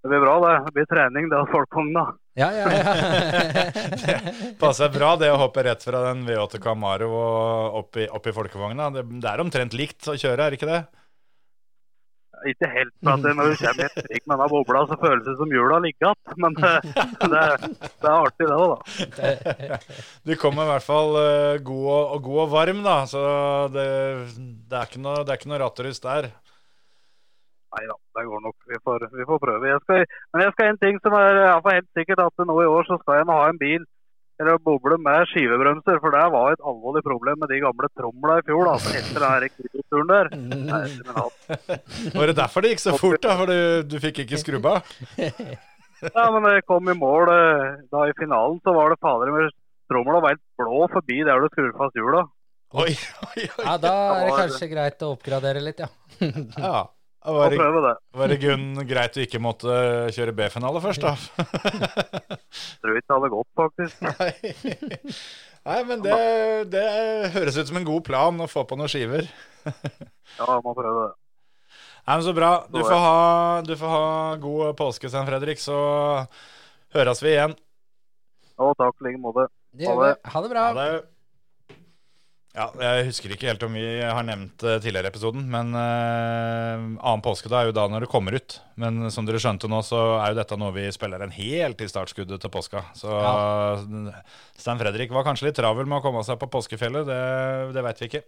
Det 0.00 0.12
blir 0.12 0.22
bra, 0.22 0.36
det. 0.44 0.52
Det 0.66 0.74
blir 0.76 0.88
trening, 0.90 1.26
det 1.32 1.38
er 1.38 1.50
folkevogna. 1.52 2.04
Ja, 2.40 2.48
ja, 2.56 2.68
ja. 2.72 4.20
Passer 4.62 4.88
bra 4.94 5.12
det 5.20 5.28
å 5.34 5.40
hoppe 5.42 5.64
rett 5.66 5.82
fra 5.84 6.00
den 6.10 6.22
V8 6.28 6.60
Camaro 6.64 7.10
og 7.12 7.76
opp 7.82 7.98
i, 8.00 8.06
opp 8.08 8.30
i 8.30 8.34
folkevogna. 8.36 8.88
Det, 8.94 9.04
det 9.20 9.28
er 9.34 9.42
omtrent 9.44 9.76
likt 9.76 10.08
å 10.08 10.16
kjøre, 10.16 10.46
er 10.46 10.54
det 10.54 10.60
ikke 10.60 10.70
det? 10.70 10.80
Ikke 12.48 12.68
helt, 12.72 12.94
for 13.04 13.20
det- 13.20 13.34
når 13.36 13.50
du 13.52 13.56
kommer 13.60 13.84
et 13.84 13.96
trygg 13.98 14.22
med 14.24 14.32
denne 14.38 14.46
bobla, 14.48 14.84
så 14.88 14.96
føles 15.02 15.26
det 15.26 15.34
som 15.36 15.50
hjula 15.52 15.76
ligger 15.84 16.06
igjen. 16.08 16.38
Men 16.40 16.54
det, 16.56 16.70
det, 17.28 17.40
er- 17.42 17.66
det 17.76 18.08
er 18.08 18.14
artig, 18.14 18.46
det 18.48 18.56
òg, 18.56 18.70
da. 18.72 19.80
Du 20.24 20.32
kommer 20.40 20.64
i 20.64 20.70
hvert 20.70 20.86
fall 20.86 21.12
eh, 21.20 21.58
god, 21.66 21.84
og, 21.98 22.14
og 22.16 22.22
god 22.30 22.40
og 22.46 22.54
varm, 22.54 22.80
da. 22.86 22.94
Så 23.10 23.20
det, 23.76 23.84
det, 24.40 24.72
er 24.80 24.88
ikke 24.88 25.02
noe, 25.04 25.20
det 25.28 25.34
er 25.34 25.42
ikke 25.42 25.52
noe 25.52 25.60
rattrust 25.66 26.08
der. 26.08 26.30
Nei 27.70 27.86
da, 27.86 27.96
det 28.18 28.26
går 28.26 28.42
nok. 28.42 28.56
Vi 28.66 28.78
får, 28.82 29.06
vi 29.14 29.26
får 29.28 29.40
prøve. 29.44 29.70
Jeg 29.70 29.80
skal, 29.84 30.04
men 30.34 30.42
jeg 30.42 30.54
skal 30.56 30.70
en 30.72 30.80
ting 30.82 31.00
som 31.04 31.14
er 31.14 31.30
i 31.30 31.42
hvert 31.46 31.74
helt 31.76 31.90
sikkert, 31.98 32.22
at 32.26 32.46
nå 32.48 32.56
i 32.64 32.70
år 32.70 32.88
så 32.88 32.98
skal 33.02 33.20
jeg 33.20 33.30
ha 33.30 33.40
en 33.46 33.60
bil 33.60 33.84
eller 34.40 34.56
boble 34.64 34.96
med 34.98 35.28
skivebremser. 35.30 36.00
For 36.02 36.16
det 36.16 36.24
var 36.34 36.54
et 36.56 36.66
alvorlig 36.66 37.04
problem 37.06 37.42
med 37.42 37.52
de 37.52 37.60
gamle 37.62 37.90
tromla 37.94 38.40
i 38.40 38.46
fjor. 38.48 38.72
Altså, 38.72 38.94
etter 38.96 39.20
den 39.20 39.30
her 39.30 39.48
der. 40.10 40.30
Nei, 40.34 40.84
men. 41.06 41.18
Var 42.18 42.30
det 42.30 42.36
derfor 42.38 42.64
det 42.64 42.74
gikk 42.74 42.84
så 42.86 42.96
fort, 42.98 43.20
da? 43.22 43.36
For 43.38 43.50
du, 43.50 43.58
du 43.90 43.98
fikk 44.02 44.24
ikke 44.24 44.40
skrubba? 44.40 44.80
Ja, 46.00 46.30
men 46.32 46.46
jeg 46.48 46.64
kom 46.64 46.86
i 46.88 46.94
mål 46.96 47.28
eh, 47.28 47.80
da 47.92 48.06
i 48.08 48.14
finalen, 48.16 48.54
så 48.64 48.72
var 48.72 48.88
det 48.88 48.96
fader 49.04 49.28
med 49.34 49.50
tromla 49.92 50.22
var 50.24 50.32
helt 50.32 50.46
blå 50.56 50.86
forbi 50.88 51.18
der 51.28 51.42
du 51.42 51.50
skrur 51.50 51.74
fast 51.76 51.98
hjula. 51.98 52.22
Oi, 52.72 52.94
oi, 53.26 53.42
oi. 53.44 53.66
ja, 53.66 53.74
da 53.82 53.92
er 54.14 54.30
det 54.30 54.38
kanskje 54.38 54.70
greit 54.70 55.04
å 55.04 55.10
oppgradere 55.12 55.60
litt, 55.60 55.82
ja. 55.84 55.90
Ja. 56.56 56.80
Var 57.20 57.52
det, 57.52 57.56
prøve 57.60 57.80
det. 57.84 57.92
var 58.16 58.30
det 58.32 58.36
Gunn 58.40 58.68
greit 58.88 59.16
å 59.18 59.20
ikke 59.20 59.40
måtte 59.44 59.74
kjøre 60.16 60.32
B-finale 60.38 60.80
først, 60.80 61.04
da? 61.04 61.12
Tror 62.80 62.96
ikke 62.96 63.10
det 63.10 63.16
hadde 63.16 63.30
gått, 63.34 63.50
faktisk. 63.60 64.00
Nei. 64.08 65.12
Nei, 65.68 65.80
men 65.84 66.00
det, 66.00 66.16
det 66.72 66.84
høres 67.34 67.58
ut 67.60 67.68
som 67.68 67.76
en 67.76 67.84
god 67.84 68.06
plan 68.06 68.40
å 68.40 68.48
få 68.48 68.64
på 68.64 68.78
noen 68.80 68.88
skiver. 68.88 69.28
Ja, 69.66 70.46
jeg 70.46 70.62
må 70.64 70.72
prøve 70.72 71.02
det. 71.10 71.10
Nei, 72.06 72.14
men 72.16 72.24
Så 72.24 72.32
bra. 72.34 72.50
Du 72.72 72.80
får 72.80 73.02
ha, 73.04 73.18
du 73.68 73.74
får 73.76 73.92
ha 73.92 74.06
god 74.40 74.72
påske, 74.80 75.12
Svein 75.12 75.28
Fredrik, 75.28 75.60
så 75.60 75.76
høres 76.96 77.20
vi 77.20 77.34
igjen. 77.34 77.52
Ja, 78.56 78.72
takk 78.80 78.96
i 78.96 79.10
like 79.10 79.20
måte. 79.20 79.50
Det. 79.76 79.86
Ha 79.86 80.40
det 80.42 80.50
bra. 80.50 80.64
Ha 80.72 80.76
det. 80.80 80.88
Ja, 82.50 82.64
jeg 82.82 83.04
husker 83.06 83.30
ikke 83.30 83.46
helt 83.46 83.62
om 83.62 83.76
vi 83.78 83.84
har 84.02 84.24
nevnt 84.26 84.58
det 84.58 84.80
tidligere 84.82 85.06
i 85.06 85.12
episoden, 85.12 85.44
men 85.52 85.68
uh, 85.70 86.98
annen 86.98 87.22
påske 87.22 87.46
da 87.52 87.60
er 87.60 87.68
jo 87.68 87.76
da 87.76 87.84
når 87.86 88.04
det 88.04 88.10
kommer 88.10 88.34
ut. 88.34 88.56
Men 88.80 89.06
som 89.14 89.28
dere 89.28 89.38
skjønte 89.42 89.70
nå, 89.70 89.78
så 89.86 90.00
er 90.16 90.32
jo 90.32 90.40
dette 90.40 90.58
noe 90.58 90.74
vi 90.74 90.88
spiller 90.90 91.22
en 91.22 91.36
helt 91.36 91.84
i 91.84 91.88
startskuddet 91.90 92.42
til 92.42 92.50
påska. 92.50 92.82
Så 92.98 93.20
Stein 94.58 94.82
Fredrik 94.82 95.14
var 95.14 95.28
kanskje 95.28 95.50
litt 95.50 95.60
travel 95.60 95.86
med 95.86 96.00
å 96.00 96.04
komme 96.08 96.24
seg 96.26 96.40
på 96.42 96.50
påskefjellet, 96.50 97.06
det, 97.06 97.22
det 97.76 97.86
veit 97.86 98.02
vi 98.02 98.10
ikke. 98.10 98.24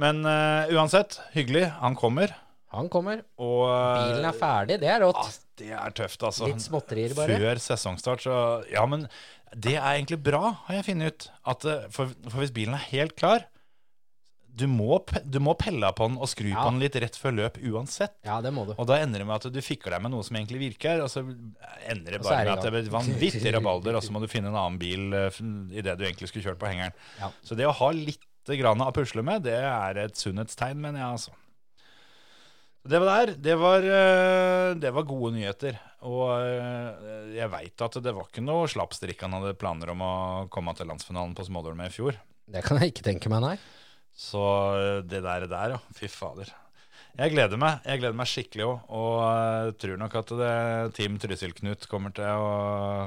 Men 0.00 0.22
eh, 0.28 0.76
uansett, 0.76 1.18
hyggelig. 1.34 1.66
Han 1.80 1.96
kommer. 1.98 2.32
Han 2.74 2.88
kommer. 2.92 3.24
Og 3.42 3.64
eh, 3.66 4.04
Bilen 4.04 4.28
er 4.28 4.36
ferdig, 4.38 4.78
det 4.82 4.90
er 4.90 5.02
ah, 5.02 5.08
rått. 5.08 5.40
det 5.58 5.72
er 5.74 5.96
tøft, 5.96 6.22
altså. 6.22 6.46
Litt 6.50 6.62
småtterier, 6.62 7.16
bare. 7.18 7.38
Før 7.40 7.62
sesongstart, 7.64 8.24
så 8.26 8.36
Ja, 8.70 8.84
men 8.90 9.08
det 9.56 9.76
er 9.78 9.96
egentlig 9.96 10.20
bra, 10.22 10.52
har 10.66 10.76
jeg 10.80 10.86
funnet 10.92 11.14
ut. 11.14 11.30
At, 11.52 11.64
eh, 11.66 11.88
for, 11.94 12.12
for 12.28 12.42
hvis 12.42 12.52
bilen 12.54 12.76
er 12.76 12.86
helt 12.92 13.16
klar 13.18 13.46
du 14.60 14.64
må, 14.66 14.98
du 15.24 15.38
må 15.40 15.52
pelle 15.56 15.88
på 15.96 16.08
den 16.10 16.16
og 16.20 16.26
skru 16.28 16.48
Ja. 16.50 16.64
på 16.64 16.72
den 16.72 16.80
litt 16.82 16.96
rett 17.00 17.14
før 17.16 17.32
løp 17.36 17.60
uansett. 17.62 18.16
Ja, 18.26 18.40
det 18.44 18.50
må 18.52 18.64
du. 18.66 18.72
Og 18.74 18.88
da 18.90 18.98
ender 19.00 19.22
det 19.22 19.26
med 19.28 19.36
at 19.38 19.54
du 19.54 19.60
fikler 19.62 19.94
deg 19.94 20.02
med 20.04 20.12
noe 20.12 20.26
som 20.26 20.36
egentlig 20.36 20.58
virker, 20.60 21.00
og 21.04 21.08
så 21.08 21.22
ender 21.22 22.16
det 22.16 22.20
bare 22.20 22.42
det 22.42 22.50
med 22.50 22.58
at 22.58 22.66
det 22.66 22.72
blir 22.74 22.90
vanvittig 22.92 23.52
rabalder, 23.54 23.96
og 23.96 24.02
så 24.04 24.12
må 24.12 24.20
du 24.20 24.26
finne 24.34 24.50
en 24.50 24.58
annen 24.58 24.80
bil 24.82 25.14
i 25.14 25.84
det 25.86 25.94
du 25.96 26.04
egentlig 26.04 26.28
skulle 26.32 26.44
kjørt 26.50 26.60
på 26.60 26.68
hengeren. 26.68 26.92
Ja. 27.22 27.30
Så 27.46 27.56
det 27.56 27.68
å 27.70 27.76
ha 27.78 27.92
litt 27.94 28.26
grann 28.58 28.82
å 28.82 28.90
pusle 28.92 29.22
med, 29.24 29.46
det 29.46 29.54
er 29.54 30.02
et 30.02 30.18
sunnhetstegn, 30.18 30.82
mener 30.82 31.04
jeg, 31.04 31.14
altså. 31.20 31.36
Det 32.90 33.00
var 33.00 33.10
der. 33.12 33.34
Det 33.46 33.56
var, 33.60 33.84
eh, 33.86 34.74
det 34.82 34.92
var 34.96 35.08
gode 35.08 35.34
nyheter. 35.36 35.78
Og 36.08 36.30
eh, 36.40 37.34
jeg 37.36 37.50
veit 37.52 37.84
at 37.84 37.98
det 38.00 38.14
var 38.16 38.28
ikke 38.30 38.44
noe 38.44 38.68
slappstrikk 38.70 39.20
han 39.26 39.36
hadde 39.36 39.56
planer 39.60 39.92
om 39.92 40.00
å 40.04 40.14
komme 40.52 40.72
til 40.78 40.88
landsfinalen 40.88 41.34
på 41.36 41.44
Smådøl 41.48 41.76
med 41.76 41.90
i 41.90 41.94
fjor. 41.94 42.16
Det 42.50 42.62
kan 42.64 42.80
jeg 42.80 42.94
ikke 42.94 43.04
tenke 43.10 43.32
meg, 43.32 43.44
nei. 43.44 43.56
Så 44.16 44.40
eh, 44.78 45.02
det 45.04 45.20
der, 45.26 45.44
der, 45.50 45.76
ja. 45.76 45.82
Fy 45.96 46.08
fader. 46.12 46.48
Jeg 47.18 47.34
gleder 47.34 47.60
meg. 47.60 47.84
Jeg 47.84 48.00
gleder 48.00 48.16
meg 48.16 48.30
skikkelig 48.30 48.64
òg. 48.64 48.88
Og 48.96 49.14
jeg 49.26 49.76
tror 49.82 50.00
nok 50.00 50.16
at 50.22 50.34
det, 50.40 50.54
Team 50.96 51.20
Trysil-Knut 51.20 51.84
kommer 51.90 52.14
til 52.16 52.24
å 52.32 52.50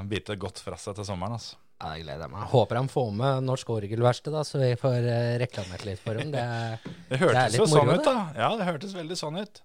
bite 0.08 0.38
godt 0.38 0.62
fra 0.62 0.78
seg 0.78 0.98
til 1.00 1.08
sommeren. 1.08 1.38
altså. 1.40 1.58
Ja, 1.82 1.96
jeg 1.98 2.06
gleder 2.06 2.30
meg. 2.30 2.46
Håper 2.52 2.78
han 2.78 2.88
får 2.88 3.10
med 3.18 3.44
Norsk 3.48 3.74
Orgelverksted, 3.74 4.36
så 4.46 4.60
vi 4.62 4.70
får 4.78 5.08
reklamert 5.42 5.82
litt 5.88 6.00
for 6.04 6.20
dem. 6.20 6.30
Det 6.32 6.44
Det 7.10 7.18
hørtes 7.20 7.56
Det 7.56 7.58
jo 7.58 7.66
sånn 7.68 7.90
ut, 7.90 8.06
da. 8.06 8.18
Ja, 8.38 8.52
det 8.60 8.68
hørtes 8.70 8.94
veldig 8.96 9.18
sånn 9.18 9.40
ut. 9.42 9.64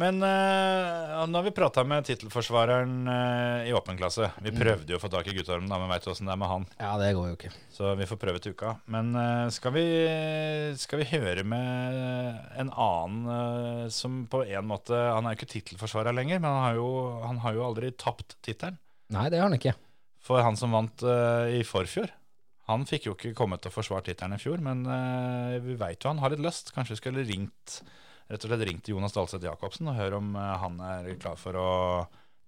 Men 0.00 0.22
uh, 0.24 1.26
nå 1.28 1.36
har 1.36 1.44
vi 1.44 1.50
prata 1.52 1.82
med 1.84 2.06
tittelforsvareren 2.08 2.94
uh, 3.04 3.66
i 3.68 3.74
åpen 3.76 3.98
klasse. 3.98 4.30
Vi 4.40 4.48
Mm. 4.48 4.60
prøvde 4.62 4.94
jo 4.94 4.96
å 4.96 5.02
få 5.02 5.10
tak 5.12 5.26
i 5.28 5.34
guttormen, 5.36 5.68
da, 5.68 5.76
men 5.78 5.90
veit 5.92 6.06
du 6.06 6.08
åssen 6.10 6.24
det 6.30 6.32
er 6.32 6.40
med 6.40 6.48
han. 6.48 6.64
ja, 6.80 6.94
det 6.96 7.10
går 7.18 7.26
jo 7.28 7.36
ikke. 7.36 7.50
Så 7.76 7.90
vi 8.00 8.06
får 8.08 8.20
prøve 8.22 8.40
til 8.40 8.54
uka. 8.56 8.72
Men 8.88 9.12
uh, 9.14 9.50
skal, 9.52 9.74
vi, 9.76 9.84
skal 10.80 11.02
vi 11.02 11.08
høre 11.12 11.44
med 11.44 12.40
en 12.62 12.70
annen 12.72 13.28
eh, 13.36 13.86
som 13.92 14.22
på 14.32 14.42
en 14.46 14.66
måte 14.68 14.96
Han 14.96 15.26
er 15.28 15.34
jo 15.34 15.40
ikke 15.42 15.52
tittelforsvarer 15.58 16.16
lenger, 16.16 16.40
men 16.40 16.48
han 16.50 16.64
har 16.70 16.80
jo, 16.80 16.88
han 17.26 17.40
har 17.44 17.54
jo 17.58 17.64
aldri 17.68 17.92
tapt 17.92 18.38
tittelen. 18.44 18.78
Nei, 19.12 19.28
det 19.28 19.40
har 19.42 19.48
han 19.50 19.58
ikke. 19.60 19.74
For 20.24 20.40
han 20.44 20.56
som 20.56 20.72
vant 20.72 21.02
eh, 21.04 21.58
i 21.60 21.64
forfjor, 21.68 22.08
han 22.70 22.86
fikk 22.88 23.08
jo 23.10 23.16
ikke 23.16 23.34
kommet 23.36 23.60
til 23.64 23.72
å 23.72 23.74
forsvare 23.76 24.06
tittelen 24.08 24.38
i 24.38 24.40
fjor. 24.40 24.62
Men 24.64 24.86
eh, 24.88 25.58
vi 25.64 25.76
veit 25.76 26.00
jo 26.00 26.12
han 26.14 26.22
har 26.22 26.32
litt 26.32 26.40
lyst. 26.44 26.72
Kanskje 26.72 26.96
vi 26.96 27.00
skulle 27.02 27.24
ringt 27.28 27.82
rett 28.32 28.46
og 28.46 28.48
slett 28.48 28.64
ringt 28.64 28.86
til 28.86 28.96
Jonas 28.96 29.12
Dahlseth 29.12 29.44
Jacobsen 29.44 29.90
og 29.92 29.98
hør 29.98 30.16
om 30.22 30.32
eh, 30.40 30.52
han 30.62 30.80
er 30.88 31.10
klar 31.20 31.36
for 31.40 31.58
å 31.58 31.68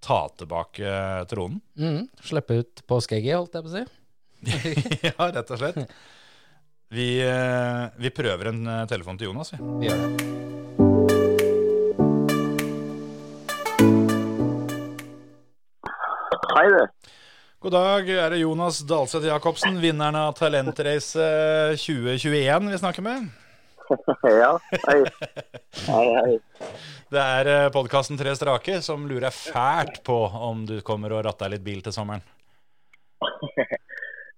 ta 0.05 0.21
tilbake 0.41 0.85
eh, 0.89 1.25
tronen. 1.29 1.61
Mm, 1.77 2.07
slippe 2.25 2.61
ut 2.63 2.85
påskeegget, 2.89 3.37
holdt 3.37 3.59
jeg 3.59 3.67
på 3.67 3.73
å 3.73 3.77
si. 3.77 3.85
ja, 5.09 5.29
rett 5.29 5.53
og 5.53 5.61
slett. 5.61 5.85
Vi, 6.95 7.09
eh, 7.25 7.85
vi 8.01 8.13
prøver 8.17 8.53
en 8.53 8.65
telefon 8.89 9.21
til 9.21 9.29
Jonas, 9.29 9.53
vi. 9.53 9.61
Vi 9.83 9.91
gjør 9.91 10.01
det. 10.01 10.33
Hei, 16.55 16.67
du. 16.71 17.13
God 17.65 17.73
dag, 17.73 18.09
er 18.09 18.33
det 18.33 18.43
Jonas 18.45 18.83
Dahlseth 18.89 19.29
Jacobsen, 19.29 19.81
vinneren 19.85 20.17
av 20.21 20.37
Talentrace 20.37 21.33
2021 21.81 22.73
vi 22.73 22.81
snakker 22.81 23.05
med? 23.05 23.33
ja, 24.43 24.53
hei. 24.87 25.01
Hei, 25.87 26.07
hei. 26.17 26.39
Det 27.13 27.21
er 27.21 27.71
podkasten 27.75 28.19
Tre 28.19 28.33
strake 28.37 28.81
som 28.83 29.07
lurer 29.09 29.35
fælt 29.35 30.03
på 30.07 30.17
om 30.49 30.65
du 30.69 30.79
kommer 30.87 31.13
og 31.15 31.25
ratter 31.27 31.53
litt 31.53 31.65
bil 31.67 31.83
til 31.85 31.95
sommeren. 31.95 32.25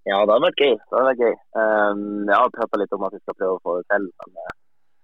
Ja, 0.07 0.21
det 0.23 0.37
har 0.37 0.43
vært 0.45 0.61
gøy. 0.63 0.75
Det 0.79 0.95
hadde 0.95 1.07
vært 1.09 1.23
gøy. 1.25 1.33
Um, 1.59 2.03
jeg 2.29 2.37
har 2.39 2.53
prata 2.55 2.79
litt 2.79 2.93
om 2.95 3.05
at 3.09 3.15
vi 3.17 3.19
skal 3.25 3.35
prøve 3.41 3.57
å 3.57 3.63
få 3.65 3.73
det 3.81 3.89
til. 3.91 4.05
Men, 4.23 4.37
eh, 4.39 4.53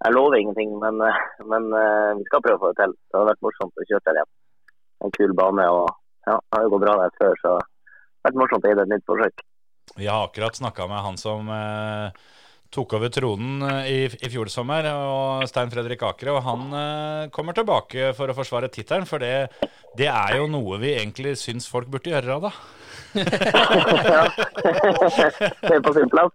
jeg 0.05 0.15
lover 0.15 0.37
ingenting, 0.39 0.77
men, 0.79 1.01
eh, 1.03 1.17
men 1.51 1.67
uh, 1.75 2.13
vi 2.21 2.27
skal 2.29 2.43
prøve 2.45 2.55
å 2.55 2.63
få 2.63 2.71
det 2.71 2.79
til. 2.85 2.95
Det 3.11 3.19
har 3.19 3.27
vært 3.27 3.43
morsomt 3.43 3.83
å 3.83 3.87
kjøre 3.89 4.05
til 4.07 4.21
igjen. 4.21 4.31
En 5.03 5.15
kul 5.17 5.35
bane 5.41 5.65
og 5.75 5.89
ja, 6.29 6.37
det 6.37 6.55
har 6.55 6.69
jo 6.69 6.71
gått 6.77 6.85
bra 6.85 6.95
der 7.01 7.17
før, 7.19 7.35
så 7.43 7.57
det 7.59 8.23
har 8.23 8.29
vært 8.29 8.39
morsomt 8.45 8.69
å 8.69 8.71
gi 8.71 8.79
det 8.79 8.85
et 8.87 8.93
nytt 8.93 9.09
forsøk. 9.11 9.43
Vi 9.99 10.07
har 10.07 10.29
akkurat 10.29 10.61
snakka 10.61 10.87
med 10.87 11.03
han 11.09 11.19
som 11.19 11.51
eh, 11.51 12.23
tok 12.73 12.97
over 12.99 13.13
tronen 13.13 13.63
eh, 13.69 13.91
i, 13.93 13.99
i 14.09 14.33
fjor 14.33 14.51
sommer, 14.53 14.89
og 14.93 15.47
Stein 15.51 15.73
Fredrik 15.73 16.03
Akere. 16.09 16.37
Og 16.37 16.45
han 16.47 16.77
eh, 16.79 17.31
kommer 17.35 17.57
tilbake 17.57 18.13
for 18.19 18.33
å 18.33 18.37
forsvare 18.37 18.73
tittelen, 18.73 19.09
for 19.09 19.23
det, 19.23 19.49
det 19.99 20.09
er 20.11 20.39
jo 20.41 20.49
noe 20.51 20.81
vi 20.83 20.95
egentlig 20.97 21.37
syns 21.41 21.69
folk 21.71 21.91
burde 21.93 22.15
gjøre, 22.15 22.41
da. 22.49 22.53
ja. 23.13 24.23
det 25.61 25.75
er 25.77 25.83
på 25.85 25.93
sin 25.93 26.09
plass. 26.13 26.33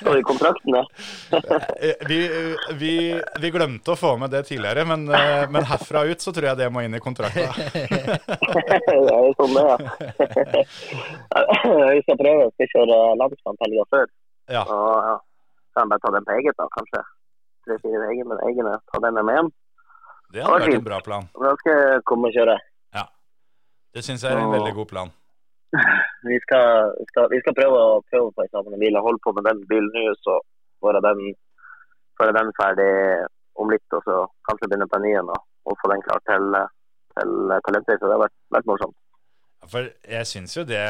Står 0.00 0.18
i 0.18 0.24
kontrakten, 0.24 0.76
det. 0.78 0.84
Eh, 1.82 2.06
Vi, 2.08 2.18
vi, 2.80 2.92
vi 3.40 3.50
glemte 3.52 3.92
å 3.92 3.98
få 3.98 4.14
med 4.20 4.32
det 4.32 4.44
tidligere, 4.48 4.86
men, 4.88 5.04
eh, 5.12 5.44
men 5.52 5.68
herfra 5.68 6.04
ut 6.08 6.24
så 6.24 6.32
tror 6.32 6.48
jeg 6.52 6.60
det 6.62 6.70
må 6.72 6.84
inn 6.86 6.96
i 6.96 7.02
kontrakten. 7.02 7.52
det 7.76 9.12
er 9.12 9.20
jo 9.28 9.34
sånn 9.36 9.56
det, 9.56 9.66
ja. 9.68 9.76
Vi 11.92 12.00
skal 12.06 12.16
prøve, 12.18 12.48
vi 12.48 12.52
skal 12.56 12.68
kjøre 12.72 12.96
landskamp 13.20 13.62
helga 13.66 13.84
før. 13.92 14.08
Ja. 14.52 14.62
Og 14.64 14.96
ja, 15.06 15.14
kan 15.76 15.90
bare 15.90 16.02
ta 16.04 16.12
den 16.14 16.26
på 16.28 16.36
eget, 16.38 16.58
da, 16.58 16.68
kanskje. 16.76 17.02
Tre-fire 17.66 18.10
egne, 18.10 18.38
egne, 18.48 18.76
ta 18.90 19.00
den 19.04 19.20
med 19.20 19.36
hjem. 19.38 19.50
Det 20.32 20.44
hadde 20.44 20.60
vært 20.64 20.78
en 20.80 20.86
bra 20.90 21.00
plan. 21.04 21.26
Da 21.38 21.56
skal 21.60 21.80
jeg 21.80 22.04
komme 22.08 22.30
og 22.30 22.36
kjøre. 22.36 22.58
Det 23.92 24.00
syns 24.04 24.22
jeg 24.24 24.32
er 24.32 24.40
en 24.40 24.54
veldig 24.54 24.72
god 24.78 24.88
plan. 24.88 25.12
Vi 26.28 26.36
skal, 26.44 26.92
skal, 27.08 27.24
vi 27.32 27.38
skal 27.42 27.54
prøve 27.56 27.78
å 27.80 27.94
prøve 28.06 28.28
på 28.36 28.44
eksamen 28.44 28.76
en 28.76 28.82
bil. 28.82 28.94
Jeg 28.94 29.02
holder 29.02 29.20
på 29.24 29.32
med 29.34 29.46
den 29.48 29.62
bilen 29.66 29.88
nå, 29.90 30.12
så 30.22 30.36
være 30.84 31.00
den, 31.02 31.32
være 32.20 32.34
den 32.36 32.52
ferdig 32.54 32.92
om 33.58 33.72
litt. 33.72 33.96
Og 33.96 34.04
så 34.06 34.18
kanskje 34.46 34.68
begynne 34.68 34.86
på 34.86 35.00
en 35.00 35.02
ny 35.02 35.14
en 35.18 35.32
og, 35.34 35.40
og 35.66 35.80
få 35.80 35.90
den 35.90 36.04
klar 36.06 36.22
til, 36.28 36.54
til 37.16 37.32
Så 37.56 37.96
Det 37.96 38.12
har 38.12 38.22
vært, 38.22 38.36
vært 38.54 38.68
morsomt. 38.70 38.94
For 39.72 39.88
jeg 39.88 40.28
syns 40.30 40.54
jo 40.54 40.66
det 40.68 40.84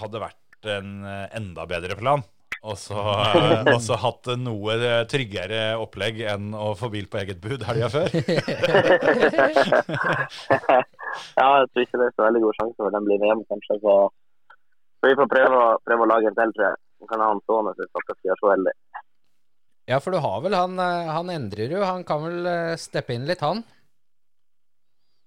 hadde 0.00 0.24
vært 0.24 0.70
en 0.74 0.90
eh, 1.06 1.28
enda 1.38 1.68
bedre 1.70 2.00
plan. 2.00 2.26
Og 2.64 2.78
så 2.80 2.96
eh, 2.96 3.66
og 3.74 3.80
så 3.84 3.98
hatt 4.00 4.30
noe 4.40 4.74
tryggere 5.10 5.76
opplegg 5.76 6.22
enn 6.32 6.54
å 6.56 6.70
få 6.78 6.88
bil 6.94 7.06
på 7.12 7.20
eget 7.20 7.42
bud 7.44 7.60
helga 7.68 7.90
før. 7.92 8.08
ja, 11.38 11.48
jeg 11.60 11.68
tror 11.68 11.84
ikke 11.84 12.00
det 12.00 12.06
er 12.06 12.14
så 12.16 12.24
veldig 12.24 12.42
god 12.46 12.56
sjanse 12.60 12.78
for 12.80 12.96
den 12.96 13.04
blir 13.04 13.20
med 13.20 13.28
hjem, 13.30 13.44
kanskje. 13.52 13.76
Så, 13.84 13.94
så 14.96 15.10
vi 15.10 15.18
får 15.20 15.28
prøve, 15.34 15.60
prøve 15.84 16.06
å 16.06 16.10
lage 16.14 16.30
en 16.30 16.38
til, 16.40 16.56
tror 16.56 16.66
jeg. 16.70 16.80
Kan 17.04 17.20
ha 17.20 17.28
han 17.34 17.42
stående 17.44 17.74
hvis 17.74 17.90
dere 17.92 18.04
skal 18.06 18.28
gjøre 18.30 18.40
så 18.40 18.48
veldig. 18.54 18.74
Ja, 19.92 20.00
for 20.00 20.16
du 20.16 20.18
har 20.24 20.40
vel 20.40 20.54
han 20.56 20.78
eh, 20.80 21.12
Han 21.12 21.30
endrer 21.32 21.72
jo. 21.76 21.82
Han 21.84 22.04
kan 22.08 22.24
vel 22.24 22.48
eh, 22.48 22.76
steppe 22.80 23.12
inn 23.16 23.26
litt, 23.28 23.44
han? 23.44 23.60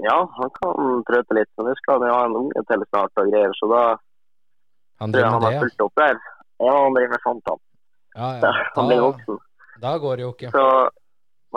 Ja, 0.02 0.17
han 0.39 0.50
kan 0.58 1.04
trøte 1.10 1.38
litt. 1.38 1.52
Men 1.58 1.69
nå 1.69 1.76
skal 1.78 2.02
han 2.02 2.10
jo 2.10 2.15
ha 2.15 2.23
en 2.26 2.39
unge 2.41 2.65
til 2.69 2.86
snart 2.89 3.21
og 3.21 3.30
greier, 3.30 3.54
så 3.60 3.69
da 3.73 3.84
Han 5.04 5.13
tror 5.13 5.23
jeg 5.23 5.36
han 5.36 5.45
har 5.45 5.54
det, 5.54 5.62
fulgt 5.65 5.86
opp 5.86 6.02
der. 6.02 6.17
Ja, 6.63 6.74
han 6.84 6.96
driver 6.96 7.13
med 7.13 7.24
sånt, 7.24 7.50
han. 7.52 7.60
ja, 8.17 8.30
ja. 8.41 8.54
Han 8.76 8.88
blir 8.89 9.04
voksen. 9.06 9.41
da 9.82 9.98
går 10.02 10.17
det 10.17 10.26
jo 10.26 10.32
ikke. 10.34 10.54
Så 10.56 10.63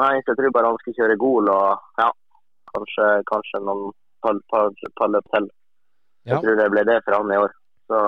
nei, 0.01 0.11
jeg 0.19 0.37
tror 0.37 0.53
bare 0.57 0.73
han 0.73 0.81
skal 0.83 0.97
kjøre 0.99 1.17
Gol 1.21 1.49
og 1.53 2.03
ja, 2.03 2.11
kanskje, 2.75 3.07
kanskje 3.31 3.63
noen 3.65 3.95
par 4.21 5.13
løp 5.15 5.31
til. 5.35 5.49
Ja. 6.29 6.35
Jeg 6.35 6.45
tror 6.45 6.61
det 6.61 6.69
ble 6.75 6.85
det 6.89 6.99
for 7.07 7.17
han 7.17 7.33
i 7.33 7.41
år. 7.41 7.55
Så 7.89 8.01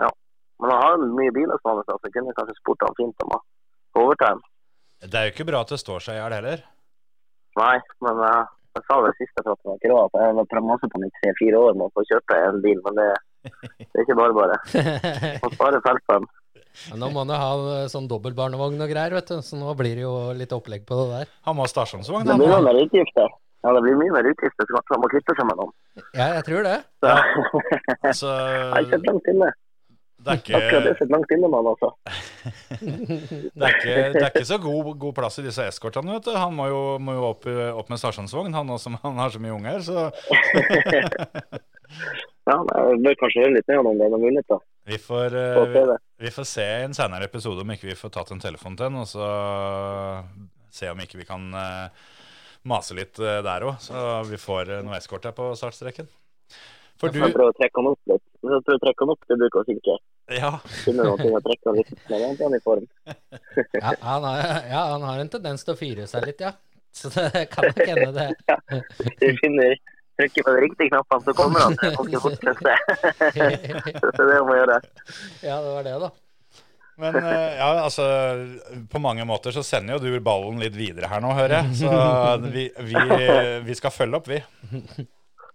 ja. 0.00 0.10
Men 0.62 0.72
han 0.72 0.84
har 0.86 1.04
mye 1.20 1.34
biler 1.36 1.60
stående, 1.60 1.84
så 1.86 1.98
jeg 2.08 2.16
kunne 2.16 2.36
kanskje 2.38 2.56
spurt 2.58 2.86
han 2.86 2.96
fint 2.98 3.26
om 3.26 3.36
å 3.36 3.42
få 3.94 4.06
overta 4.06 4.32
en. 4.34 4.46
Det 5.00 5.16
er 5.16 5.28
jo 5.28 5.34
ikke 5.34 5.48
bra 5.48 5.62
at 5.64 5.72
det 5.72 5.80
står 5.80 6.04
seg 6.04 6.16
i 6.16 6.20
hjel 6.20 6.36
heller. 6.36 6.64
Nei, 7.60 7.76
men 8.04 8.20
uh, 8.20 8.48
jeg 8.76 8.86
sa 8.86 8.98
det 9.04 9.14
siste 9.18 9.42
for 9.42 9.52
at 9.54 9.68
jeg 9.68 9.80
ikke 9.80 9.92
råd. 9.92 10.16
Jeg 10.16 10.36
har 10.38 10.50
prøvd 10.52 10.68
masse 10.68 10.90
på 10.90 11.00
meg 11.00 11.10
i 11.10 11.16
tre-fire 11.18 11.62
år 11.68 11.76
med 11.76 11.88
å 11.88 11.94
få 11.96 12.04
kjøpe 12.08 12.36
en 12.46 12.60
bil, 12.64 12.82
men 12.86 13.00
det, 13.00 13.08
det 13.44 13.88
er 13.96 14.04
ikke 14.04 14.18
bare 14.18 14.36
bare. 14.36 14.60
Man 15.44 15.56
sparer 15.56 15.82
felt. 15.86 16.30
Ja, 16.88 16.96
nå 16.96 17.10
må 17.10 17.24
han 17.24 17.32
ha 17.34 17.50
eh, 17.82 17.86
sånn 17.90 18.06
dobbeltbarnevogn 18.10 18.80
og 18.80 18.90
greier, 18.92 19.14
vet 19.18 19.30
du. 19.32 19.40
Så 19.44 19.58
nå 19.58 19.72
blir 19.78 19.98
det 19.98 20.04
jo 20.04 20.14
litt 20.36 20.52
opplegg 20.54 20.84
på 20.88 20.98
det 21.02 21.06
der. 21.14 21.32
Han 21.48 21.58
må 21.58 21.66
ha 21.66 21.70
stasjonsvogn. 21.72 22.28
Det 22.28 22.36
blir 22.40 22.52
jo 22.52 22.60
mer 22.66 22.78
utgifter. 22.84 23.32
Ja, 23.60 23.72
det 23.76 23.80
blir 23.84 23.98
mye 24.00 24.12
mer 24.14 24.24
utgifter, 24.30 24.64
så 24.70 24.80
han 24.94 25.02
må 25.02 25.08
kvitte 25.12 25.34
seg 25.36 25.44
med 25.50 25.58
noen. 25.60 25.72
Ja, 26.16 26.30
jeg 26.38 26.46
tror 26.46 26.64
det. 26.64 26.78
Så, 27.04 28.22
Så 28.22 28.30
jeg 28.30 28.70
har 28.72 28.86
sett 28.94 29.04
langt 29.10 29.26
inne. 29.28 29.50
det 30.24 30.32
er 30.32 30.38
Akkurat 30.38 30.64
det 30.64 30.78
ikke, 30.78 30.94
sitter 31.02 31.12
langt 31.12 31.34
inne 31.36 31.50
med 31.52 31.58
han, 31.58 31.68
altså. 31.74 31.90
det 33.60 33.66
er 33.68 33.76
ikke, 33.76 33.98
det 34.14 34.22
er 34.22 34.30
ikke 34.30 34.46
så 34.48 34.58
god, 34.64 34.88
god 35.02 35.14
plass 35.18 35.36
i 35.42 35.44
disse 35.44 35.66
eskortene, 35.74 36.14
vet 36.16 36.30
du. 36.30 36.32
Han 36.38 36.56
må 36.56 36.70
jo, 36.70 36.80
må 37.04 37.18
jo 37.18 37.26
opp, 37.34 37.44
opp 37.82 37.92
med 37.92 38.00
stasjonsvogn, 38.00 38.56
han 38.56 38.72
også, 38.78 38.94
han 39.04 39.20
har 39.20 39.34
så 39.34 39.42
mye 39.44 39.58
unger. 39.58 39.84
Så 39.84 40.08
Ja, 42.50 42.58
jeg 42.66 43.02
bør 43.04 43.18
kanskje 43.20 43.44
høre 43.44 43.56
litt 43.56 43.68
mer 43.70 43.82
om 43.84 43.98
det 43.98 44.06
er 44.06 44.14
noen 44.14 44.24
muligheter. 44.24 44.62
vi 44.90 44.98
får, 44.98 45.36
eh, 45.38 45.92
vi 46.18 46.30
får 46.34 46.46
se 46.48 46.64
i 46.66 46.86
en 46.86 46.96
senere 46.96 47.28
episode 47.30 47.62
om 47.62 47.70
ikke 47.70 47.90
vi 47.92 47.98
får 47.98 48.10
tatt 48.16 48.32
en 48.34 48.42
telefon 48.42 48.76
til 48.76 48.88
den, 48.88 48.98
og 48.98 49.06
så 49.06 49.28
se 50.74 50.90
om 50.90 50.98
ikke 51.02 51.20
vi 51.20 51.28
kan 51.28 51.46
eh, 51.54 52.08
mase 52.66 52.96
litt 52.98 53.20
eh, 53.22 53.38
der 53.46 53.66
òg. 53.68 53.78
Så 53.84 53.94
vi 54.30 54.40
får 54.40 54.80
noe 54.82 54.98
eskort 54.98 55.28
her 55.28 55.36
på 55.36 55.52
startstreken. 55.58 56.10
For 57.00 57.12
du 57.12 57.20
Jeg 57.22 57.32
prøver 57.32 57.54
å 57.54 57.56
trekke 57.56 57.80
han 57.80 57.92
opp 57.92 58.10
litt. 58.10 58.24
Jeg 58.42 58.64
prøver 58.66 58.80
å 58.80 58.82
trekke 58.84 59.06
han 59.06 59.12
opp, 59.14 59.22
det 59.28 59.38
bruker 59.40 59.62
å 59.62 59.68
synke. 59.68 59.94
Ja. 60.30 60.50
Finne 60.84 61.06
noen 61.06 61.22
ting 61.22 61.36
å 61.36 61.42
trekke 61.44 61.70
han 61.70 61.78
litt 61.78 62.10
mer 62.10 62.26
han 62.26 62.58
i 62.58 62.60
form. 62.64 62.90
Ja, 63.80 63.94
han 64.02 64.26
har, 64.26 64.42
ja, 64.68 64.82
han 64.92 65.06
har 65.06 65.22
en 65.22 65.32
tendens 65.32 65.64
til 65.64 65.74
å 65.74 65.78
fyre 65.78 66.10
seg 66.10 66.26
litt, 66.28 66.42
ja. 66.44 66.52
Så 66.92 67.08
det 67.14 67.46
kan 67.52 67.70
nok 67.70 67.80
hende 67.86 68.10
det. 68.16 68.28
ja, 68.50 68.58
vi 69.22 69.32
finner 69.38 69.78
trykker 70.20 70.46
på 70.46 70.54
de 70.56 70.64
riktige 70.66 70.92
knappene, 70.92 71.26
så 71.26 71.36
kommer 71.36 71.66
han 71.66 71.78
til 71.80 71.94
ganske 71.96 72.20
fort. 72.24 72.42
synes. 72.44 72.58
Så 74.00 74.10
det 74.10 74.26
det 74.26 74.34
jeg 74.36 74.48
må 74.48 74.58
gjøre. 74.58 74.80
Ja, 75.42 75.56
det 75.64 75.72
var 75.76 75.88
det, 75.88 75.96
da. 76.04 76.10
Men 77.00 77.16
eh, 77.16 77.56
ja, 77.56 77.68
altså 77.80 78.04
På 78.92 79.00
mange 79.00 79.24
måter 79.24 79.54
så 79.56 79.62
sender 79.64 79.96
jo 79.96 80.02
du 80.02 80.20
ballen 80.20 80.58
litt 80.60 80.76
videre 80.76 81.08
her 81.08 81.22
nå, 81.24 81.32
hører 81.38 81.62
jeg. 81.62 81.80
Så 81.80 81.90
vi, 82.56 82.68
vi, 82.90 83.04
vi 83.64 83.78
skal 83.78 83.94
følge 83.94 84.20
opp, 84.20 84.28
vi. 84.28 84.40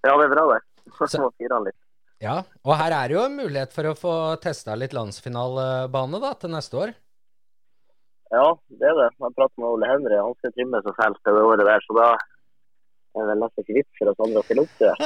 Ja, 0.06 0.13
det 0.13 0.25
er 0.28 0.34
bra, 0.34 0.45
det. 0.56 0.62
Så 0.97 1.21
må 1.21 1.32
fire 1.38 1.58
han 1.58 1.67
litt. 1.69 1.80
Ja, 2.23 2.39
og 2.63 2.78
her 2.80 2.93
er 2.95 3.10
det 3.10 3.17
jo 3.17 3.25
en 3.25 3.36
mulighet 3.38 3.73
for 3.75 3.89
å 3.89 3.97
få 3.97 4.13
testa 4.41 4.78
litt 4.80 4.95
landsfinalebane 4.95 6.21
da, 6.23 6.32
til 6.39 6.54
neste 6.54 6.80
år. 6.80 6.93
Ja, 8.34 8.45
det 8.71 8.88
er 8.88 8.95
det. 8.97 9.10
Jeg 9.21 9.36
pratet 9.36 9.60
med 9.62 9.67
Ole 9.69 9.89
Henry, 9.89 10.15
han 10.17 10.38
skal 10.39 10.54
trimme 10.56 10.82
så 10.86 10.93
fælt 10.97 11.19
det 11.28 11.43
året 11.43 11.67
der, 11.67 11.84
så 11.86 11.97
da 11.97 12.08
er 13.21 13.30
vel 13.32 13.43
nesten 13.43 13.63
ikke 13.63 13.78
vits 13.78 13.99
for 13.99 14.12
oss 14.12 14.23
andre 14.25 14.41
å 14.41 14.45
stille 14.47 14.63
opp 14.65 14.73
til 14.80 14.88
det. 14.89 14.97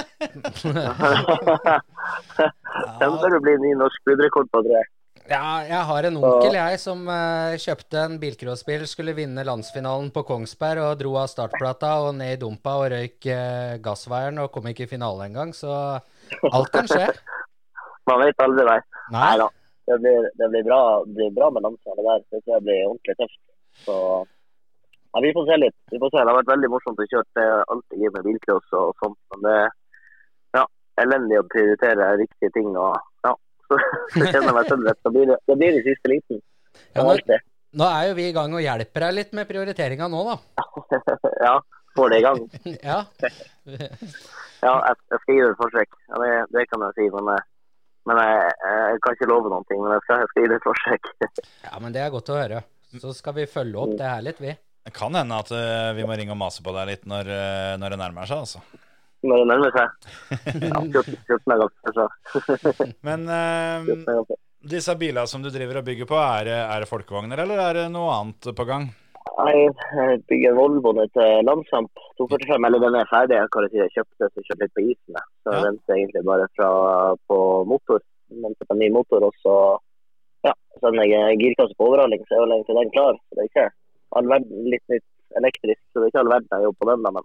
Den 3.02 3.20
bør 3.22 3.36
det 3.36 3.42
bli 3.46 3.54
ny 3.66 3.72
norsk 3.80 4.10
budrekord 4.10 4.50
på, 4.54 4.64
tror 4.66 4.76
jeg. 4.78 4.90
Ja, 5.30 5.62
jeg 5.62 5.82
har 5.86 6.06
en 6.08 6.18
onkel 6.18 6.56
jeg 6.58 6.78
som 6.82 7.04
uh, 7.06 7.54
kjøpte 7.62 8.02
en 8.02 8.16
bilcrossbil, 8.22 8.86
skulle 8.90 9.14
vinne 9.18 9.46
landsfinalen 9.46 10.10
på 10.16 10.24
Kongsberg 10.26 10.82
og 10.88 10.96
dro 11.04 11.12
av 11.22 11.30
startplata 11.30 11.92
og 12.08 12.16
ned 12.18 12.34
i 12.34 12.40
dumpa 12.42 12.74
og 12.82 12.88
røyk 12.96 13.28
uh, 13.30 13.78
gassveieren 13.84 14.42
og 14.42 14.50
kom 14.56 14.72
ikke 14.72 14.88
i 14.88 14.90
finale 14.90 15.28
engang, 15.30 15.54
så 15.54 16.00
alt 16.50 16.74
kan 16.74 16.90
skje. 16.90 17.12
Man 18.10 18.24
vet 18.24 18.42
aldri, 18.42 18.66
nei. 18.66 18.80
Nei, 19.14 19.22
Nei 19.22 19.38
da. 19.44 19.48
Det 19.90 19.98
blir, 20.02 20.26
det 20.38 20.50
blir 20.54 20.66
bra, 20.66 20.82
blir 21.06 21.32
bra 21.38 21.54
med 21.54 21.66
landsfinale 21.66 22.08
der. 22.08 22.26
Det 22.34 22.42
tror 22.42 22.56
jeg 22.56 22.66
blir 22.66 22.84
ordentlig 22.88 23.18
tøft. 23.22 23.40
Så 23.86 23.96
ja, 25.14 25.22
vi 25.26 25.34
får 25.34 25.46
se 25.50 25.58
litt. 25.58 25.76
Vi 25.92 26.00
får 26.00 26.12
se. 26.14 26.22
Det 26.22 26.32
har 26.32 26.38
vært 26.38 26.52
veldig 26.52 26.70
morsomt 26.70 27.02
å 27.02 27.08
kjøre 27.10 27.28
det 27.38 27.46
er 27.46 27.64
alltid 27.74 28.06
med 28.16 28.26
bilcross 28.28 28.76
og 28.78 28.92
sånt, 29.02 29.20
men 29.34 29.46
det 29.48 29.56
er 29.58 29.72
ja, 30.60 30.64
elendig 31.04 31.40
å 31.40 31.48
prioritere 31.50 32.12
riktige 32.22 32.54
ting. 32.54 32.70
og 32.78 32.98
ja, 33.26 33.34
så, 33.70 33.80
så 34.14 34.26
kjenner 34.28 34.52
jeg 34.52 34.58
meg 34.60 34.72
selv 34.74 34.90
rett. 34.90 35.02
Det 35.06 35.14
blir, 35.16 35.34
det 35.34 35.58
blir 35.64 35.78
det 35.78 35.84
siste 35.88 36.14
liten. 36.14 36.44
Ja, 36.94 37.06
nå, 37.06 37.40
nå 37.82 37.90
er 37.90 38.08
jo 38.10 38.16
vi 38.20 38.30
i 38.30 38.36
gang 38.38 38.54
og 38.54 38.64
hjelper 38.66 39.08
deg 39.08 39.18
litt 39.18 39.36
med 39.38 39.50
prioriteringa 39.50 40.10
nå, 40.14 40.22
da. 40.30 40.68
ja, 41.48 41.56
får 41.98 42.14
det 42.14 42.22
i 42.22 42.28
gang. 42.30 42.46
Ja, 42.92 43.02
Ja, 44.60 44.74
jeg, 44.84 44.98
jeg 45.08 45.20
skal 45.24 45.36
gi 45.36 45.40
det 45.40 45.52
et 45.54 45.60
forsøk. 45.62 45.94
Ja, 46.12 46.18
det, 46.20 46.32
det 46.52 46.66
kan 46.68 46.82
jeg 46.84 46.96
si. 46.98 47.06
Men, 47.14 47.30
jeg, 47.32 47.46
men 48.10 48.18
jeg, 48.20 48.56
jeg 48.68 49.04
kan 49.06 49.16
ikke 49.16 49.30
love 49.32 49.52
noen 49.54 49.68
ting. 49.70 49.80
Men 49.80 49.94
jeg 49.96 50.04
skal, 50.04 50.26
jeg 50.26 50.32
skal 50.34 50.44
gi 50.44 50.50
det 50.52 50.58
et 50.58 50.66
forsøk. 50.68 51.14
ja 51.70 51.80
men 51.80 51.96
det 51.96 52.02
er 52.04 52.12
godt 52.12 52.34
å 52.34 52.42
høre. 52.42 52.66
Så 53.00 53.14
skal 53.16 53.38
vi 53.38 53.46
følge 53.48 53.80
opp 53.80 53.94
det 53.96 54.10
her 54.10 54.26
litt, 54.26 54.42
vi. 54.44 54.52
Det 54.90 54.96
kan 54.98 55.14
hende 55.14 55.38
at 55.38 55.50
uh, 55.54 55.94
vi 55.94 56.06
må 56.10 56.16
ringe 56.18 56.34
og 56.34 56.40
mase 56.42 56.64
på 56.66 56.74
deg 56.74 56.88
litt 56.90 57.04
når, 57.10 57.30
uh, 57.30 57.74
når 57.78 57.94
det 57.94 58.00
nærmer 58.02 58.26
seg, 58.30 58.42
altså. 58.42 58.62
Når 59.22 59.42
det 59.44 59.48
nærmer 59.52 59.74
seg. 59.76 60.08
Ja, 60.64 60.80
14, 60.80 61.18
14 61.28 61.52
dager 61.52 61.70
før. 61.94 62.94
Men 63.06 63.26
14 63.30 64.06
dager 64.08 64.24
før. 64.32 64.40
disse 64.74 64.96
bilene 65.00 65.28
som 65.28 65.44
du 65.44 65.50
driver 65.52 65.82
og 65.82 65.86
bygger 65.90 66.08
på, 66.10 66.18
er, 66.18 66.48
det- 66.48 66.64
er 66.64 66.80
det 66.86 66.90
folkevogner, 66.90 67.42
eller 67.44 67.60
er 67.68 67.74
det 67.82 67.86
noe 67.94 68.14
annet 68.16 68.50
på 68.56 68.66
gang? 68.70 68.90
Jeg 69.40 69.68
jeg 69.96 70.22
bygger 70.28 70.52
en 70.52 70.58
Volvo 70.58 70.92
nå 70.98 71.04
til 71.16 71.44
Landsamp 71.48 71.92
245, 72.18 72.66
eller 72.68 72.82
den 72.84 72.96
er 73.00 73.12
ferdig. 73.12 73.38
Jeg 73.38 73.52
kan 73.54 73.68
si 73.72 73.78
jeg 73.80 73.94
kjøpte 73.94 74.28
så 74.34 74.44
kjøpte 74.48 74.64
litt 74.66 74.74
på 74.80 74.86
isen. 74.88 75.20
Så 75.44 75.54
jeg 75.54 75.60
Ja. 75.60 75.68
venter 75.70 75.96
egentlig 76.00 76.24
bare 76.32 76.48
fra, 76.58 76.70
på 77.30 77.38
motor. 77.70 78.02
Jeg 78.32 78.42
Venter 78.44 78.66
på 78.72 78.76
en 78.76 78.82
ny 78.84 78.90
motor, 78.96 79.24
og 79.30 79.34
så 79.44 79.54
ja, 80.48 80.54
sender 80.82 81.08
jeg 81.12 81.40
girkasse 81.44 81.76
på 81.78 81.88
overhaling, 81.92 82.24
så 82.28 82.36
er 82.40 82.44
vel 82.46 82.56
egentlig 82.58 82.80
den 82.82 82.92
klar. 82.96 83.16
Så 83.20 83.36
det 83.38 83.44
er 83.46 83.50
ikke 83.52 83.68
all 84.18 84.30
verden 84.32 84.66
litt 84.74 84.86
nytt 84.92 85.06
elektrisk, 85.40 85.82
så 85.92 86.02
det 86.02 86.08
er 86.08 86.14
ikke 86.14 86.24
all 86.24 86.34
verden 86.34 86.56
jeg 86.56 86.68
jobber 86.68 86.82
på 86.86 86.90
den. 86.92 87.04
da, 87.06 87.12
Men 87.18 87.24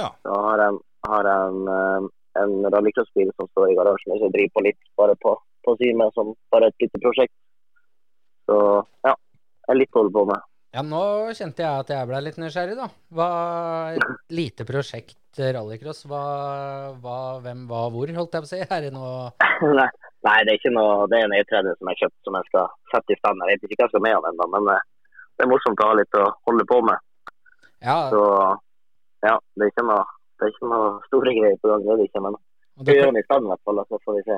Ja. 0.00 0.08
så 0.24 0.40
har 0.46 0.58
jeg, 0.64 0.78
har 1.06 1.24
jeg 1.30 1.48
en, 1.50 1.62
eh, 1.68 2.08
en 2.42 2.52
rallycrossbil 2.72 3.32
som 3.36 3.48
står 3.52 3.72
i 3.72 3.76
garasjen, 3.78 4.12
og 4.14 4.20
så 4.22 4.32
driver 4.32 4.54
på 4.56 4.64
litt 4.68 4.80
bare 4.96 5.16
på, 5.20 5.34
på 5.66 5.76
Sime, 5.80 6.10
som 6.14 6.34
bare 6.52 6.70
et 6.70 6.84
lite 6.86 7.00
prosjekt. 7.02 7.34
Så 8.46 8.56
ja, 9.04 9.14
jeg 9.14 9.74
er 9.74 9.80
litt 9.82 9.94
å 9.94 10.02
holde 10.02 10.14
på 10.14 10.24
med. 10.30 10.46
Ja, 10.70 10.84
nå 10.86 11.02
kjente 11.34 11.64
jeg 11.64 11.82
at 11.82 11.88
jeg 11.90 12.06
ble 12.06 12.20
litt 12.22 12.36
nysgjerrig, 12.38 12.76
da. 12.78 12.86
Hva, 13.10 13.28
et 13.98 14.30
lite 14.30 14.62
prosjekt 14.68 15.40
eh, 15.42 15.50
rallycross, 15.56 16.04
hva, 16.06 16.22
hva, 17.02 17.16
hvem, 17.42 17.64
hva, 17.66 17.88
hvor, 17.90 18.12
holdt 18.20 18.36
jeg 18.38 18.44
på 18.44 18.48
å 18.48 18.52
si? 18.52 18.60
Er 18.62 18.86
det 18.86 18.92
noe 18.94 19.32
Nei, 19.80 19.88
nei, 20.22 20.36
det 20.46 20.54
er 20.54 20.60
ikke 20.60 20.72
noe, 20.76 21.08
det 21.10 21.18
er 21.18 21.26
en 21.26 21.34
E30 21.34 21.74
som 21.74 21.90
jeg 21.90 21.98
har 21.98 22.02
kjøpt 22.04 22.28
som 22.28 22.38
jeg 22.38 22.48
skal 22.52 22.70
sette 22.94 23.12
i 23.12 23.18
stand. 23.18 23.42
Jeg 23.50 23.58
vet 23.58 23.66
ikke 23.74 23.82
hva 23.82 23.88
jeg 23.88 23.94
skal 23.96 24.04
med 24.06 24.14
den 24.16 24.30
ennå, 24.30 24.48
men 24.54 24.70
eh, 24.76 24.86
det 25.40 25.46
er 25.46 25.52
morsomt 25.54 25.80
å 25.80 25.86
ha 25.88 25.94
litt 25.96 26.14
å 26.20 26.26
holde 26.50 26.64
på 26.68 26.76
med. 26.84 26.98
Ja, 27.80 27.96
Så 28.12 28.20
ja, 29.24 29.36
det 29.56 29.62
er 29.64 29.70
ikke 29.72 29.86
noe, 29.88 30.02
det 30.36 30.44
er 30.46 30.50
ikke 30.52 30.68
noe 30.68 30.88
store 31.08 31.32
greier 31.38 31.56
på 31.62 31.70
gang. 31.70 31.80
Det 31.86 31.92
er 31.94 31.98
det 32.02 32.08
ikke, 32.10 32.22
men 32.26 32.34
vi 32.84 32.96
gjør 32.98 33.08
den 33.08 33.22
i 33.22 33.24
stand 33.24 33.42
i 33.48 33.50
hvert 33.54 33.64
fall, 33.64 33.80
så 33.88 33.96
får 34.04 34.12
vi 34.18 34.22
se. 34.28 34.36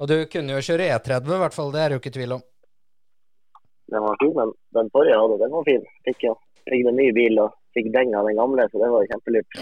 og 0.00 0.04
du 0.08 0.16
kunne 0.32 0.54
jo 0.56 0.64
kjøre 0.64 0.88
E30, 0.96 1.28
i 1.36 1.42
hvert 1.44 1.56
fall. 1.58 1.70
Det 1.74 1.80
er 1.82 1.86
det 1.92 1.96
jo 1.98 2.02
ikke 2.02 2.16
tvil 2.16 2.32
om. 2.38 2.42
Den 3.92 4.02
var 4.06 4.16
fin, 4.22 4.32
men 4.38 4.48
den 4.78 4.88
forrige 4.96 5.12
jeg 5.12 5.20
hadde, 5.20 5.36
den 5.44 5.52
var 5.52 5.64
fin. 5.68 5.84
Fikk 6.08 6.20
jo 6.30 6.34
fikk 6.70 6.82
en 6.88 6.96
ny 6.96 7.08
bil 7.12 7.34
og 7.42 7.50
fikk 7.76 7.88
den 7.92 8.14
av 8.16 8.24
den 8.28 8.38
gamle, 8.40 8.64
så 8.72 8.76
det 8.80 8.88
var 8.92 9.04
kjempelurt. 9.12 9.48
Det 9.52 9.58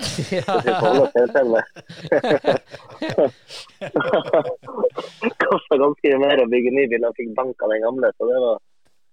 kosta 5.51 5.75
ganske 5.83 6.07
mye 6.11 6.21
mer 6.23 6.43
å 6.45 6.49
bygge 6.51 6.71
ny 6.75 6.85
bil 6.91 7.07
og 7.09 7.17
fikk 7.19 7.31
bank 7.39 7.57
av 7.67 7.71
den 7.75 7.83
gamle, 7.87 8.09
så 8.17 8.23
det 8.31 8.39
var 8.47 8.57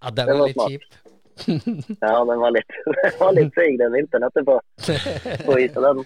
Ja, 0.04 0.10
Det 0.14 0.24
var 0.28 0.36
var 0.38 0.48
litt 0.48 0.58
smart. 0.58 0.72
kjip. 0.72 0.84
Ja, 2.04 2.14
den 2.30 2.40
var 2.42 2.52
litt, 2.56 2.74
den 3.04 3.16
var 3.20 3.36
litt 3.38 3.54
seig 3.58 3.78
den 3.82 3.94
vinteren 3.96 4.28
etterpå. 4.28 4.58
På 5.46 5.60
is 5.62 5.76
den. 5.76 6.04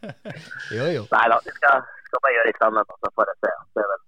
Jo, 0.76 0.86
jo. 0.96 1.02
Nei 1.12 1.24
da, 1.32 1.38
vi 1.44 1.54
skal, 1.56 1.82
skal 2.08 2.24
bare 2.24 2.34
gjøre 2.36 2.48
litt 2.48 2.60
stand 2.60 2.80
så 2.82 3.10
får 3.16 3.32
jeg 3.32 3.40
se. 3.42 3.52
Det 3.76 3.84
er 3.84 3.90
vel 3.92 4.04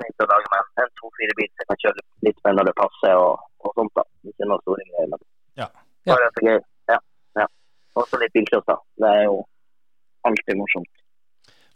tenkt 0.00 0.24
å 0.24 0.28
lage 0.30 0.50
meg 0.52 0.62
en, 0.62 0.72
en 0.84 0.96
2-4-bil 1.02 1.50
som 1.50 1.62
jeg 1.62 1.70
kan 1.70 1.82
kjøre 1.84 2.06
litt 2.28 2.40
mer 2.46 2.56
når 2.58 2.70
det 2.70 2.76
passer 2.80 3.18
og, 3.18 3.44
og 3.64 3.76
sånt. 3.78 3.94
da. 3.98 4.06
Ikke 4.32 4.48
noe 4.50 4.62
store 4.64 4.88
greier. 4.88 5.12
men 5.12 5.28
Ja. 5.60 5.68
Bare 6.10 6.32
så 6.34 6.46
gøy. 6.48 6.58
Ja. 6.90 6.98
ja. 7.42 7.46
Også 8.00 8.20
litt 8.22 8.34
bilcross, 8.34 8.66
da. 8.68 8.78
Det 9.04 9.12
er 9.20 9.22
jo 9.28 9.38
alltid 10.28 10.58
morsomt. 10.58 10.90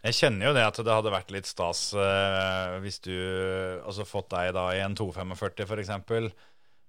Jeg 0.04 0.16
kjenner 0.18 0.50
jo 0.50 0.56
det 0.56 0.64
at 0.66 0.78
det 0.84 0.92
hadde 0.92 1.12
vært 1.14 1.30
litt 1.32 1.48
stas 1.48 1.86
eh, 1.96 2.74
hvis 2.84 2.98
du 3.06 3.14
altså 3.14 4.04
fått 4.04 4.34
deg 4.34 4.50
da 4.52 4.66
i 4.76 4.82
en 4.84 4.96
245 4.98 5.64
f.eks. 5.64 5.92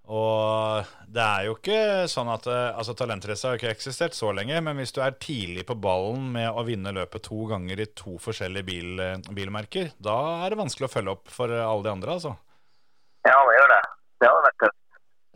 Og 0.06 0.86
det 1.10 1.24
er 1.24 1.46
jo 1.48 1.56
ikke 1.56 1.78
sånn 2.12 2.30
at 2.30 2.46
eh, 2.52 2.78
altså 2.78 2.94
Talentrace 2.98 3.48
har 3.48 3.56
jo 3.56 3.62
ikke 3.62 3.72
eksistert 3.74 4.14
så 4.14 4.30
lenge, 4.38 4.60
men 4.62 4.78
hvis 4.78 4.94
du 4.94 5.00
er 5.02 5.18
tidlig 5.18 5.66
på 5.66 5.78
ballen 5.82 6.28
med 6.36 6.52
å 6.54 6.66
vinne 6.68 6.94
løpet 6.94 7.26
to 7.26 7.48
ganger 7.50 7.82
i 7.82 7.88
to 7.98 8.20
forskjellige 8.22 8.68
bil, 8.68 8.92
eh, 9.02 9.32
bilmerker, 9.34 9.90
da 9.98 10.18
er 10.46 10.54
det 10.54 10.62
vanskelig 10.62 10.90
å 10.90 10.94
følge 10.94 11.16
opp 11.18 11.34
for 11.34 11.50
eh, 11.50 11.66
alle 11.66 11.88
de 11.88 11.94
andre, 11.96 12.18
altså. 12.20 12.36
Ja, 13.26 13.38
det 13.50 13.58
gjør 13.58 13.74
det. 13.74 13.82
Det 14.22 14.30
hadde 14.30 14.46
vært 14.46 14.60
tøft. 14.62 14.82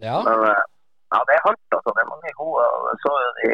Ja. 0.05 0.17
Men 0.27 0.45
ja, 0.45 1.21
det 1.25 1.35
er 1.35 1.45
hardt, 1.47 1.77
altså. 1.79 1.95
Det 1.95 2.05
er 2.05 2.11
mange 2.13 2.33
gode. 2.37 2.65
og 2.69 3.05
Så 3.05 3.13
de, 3.41 3.53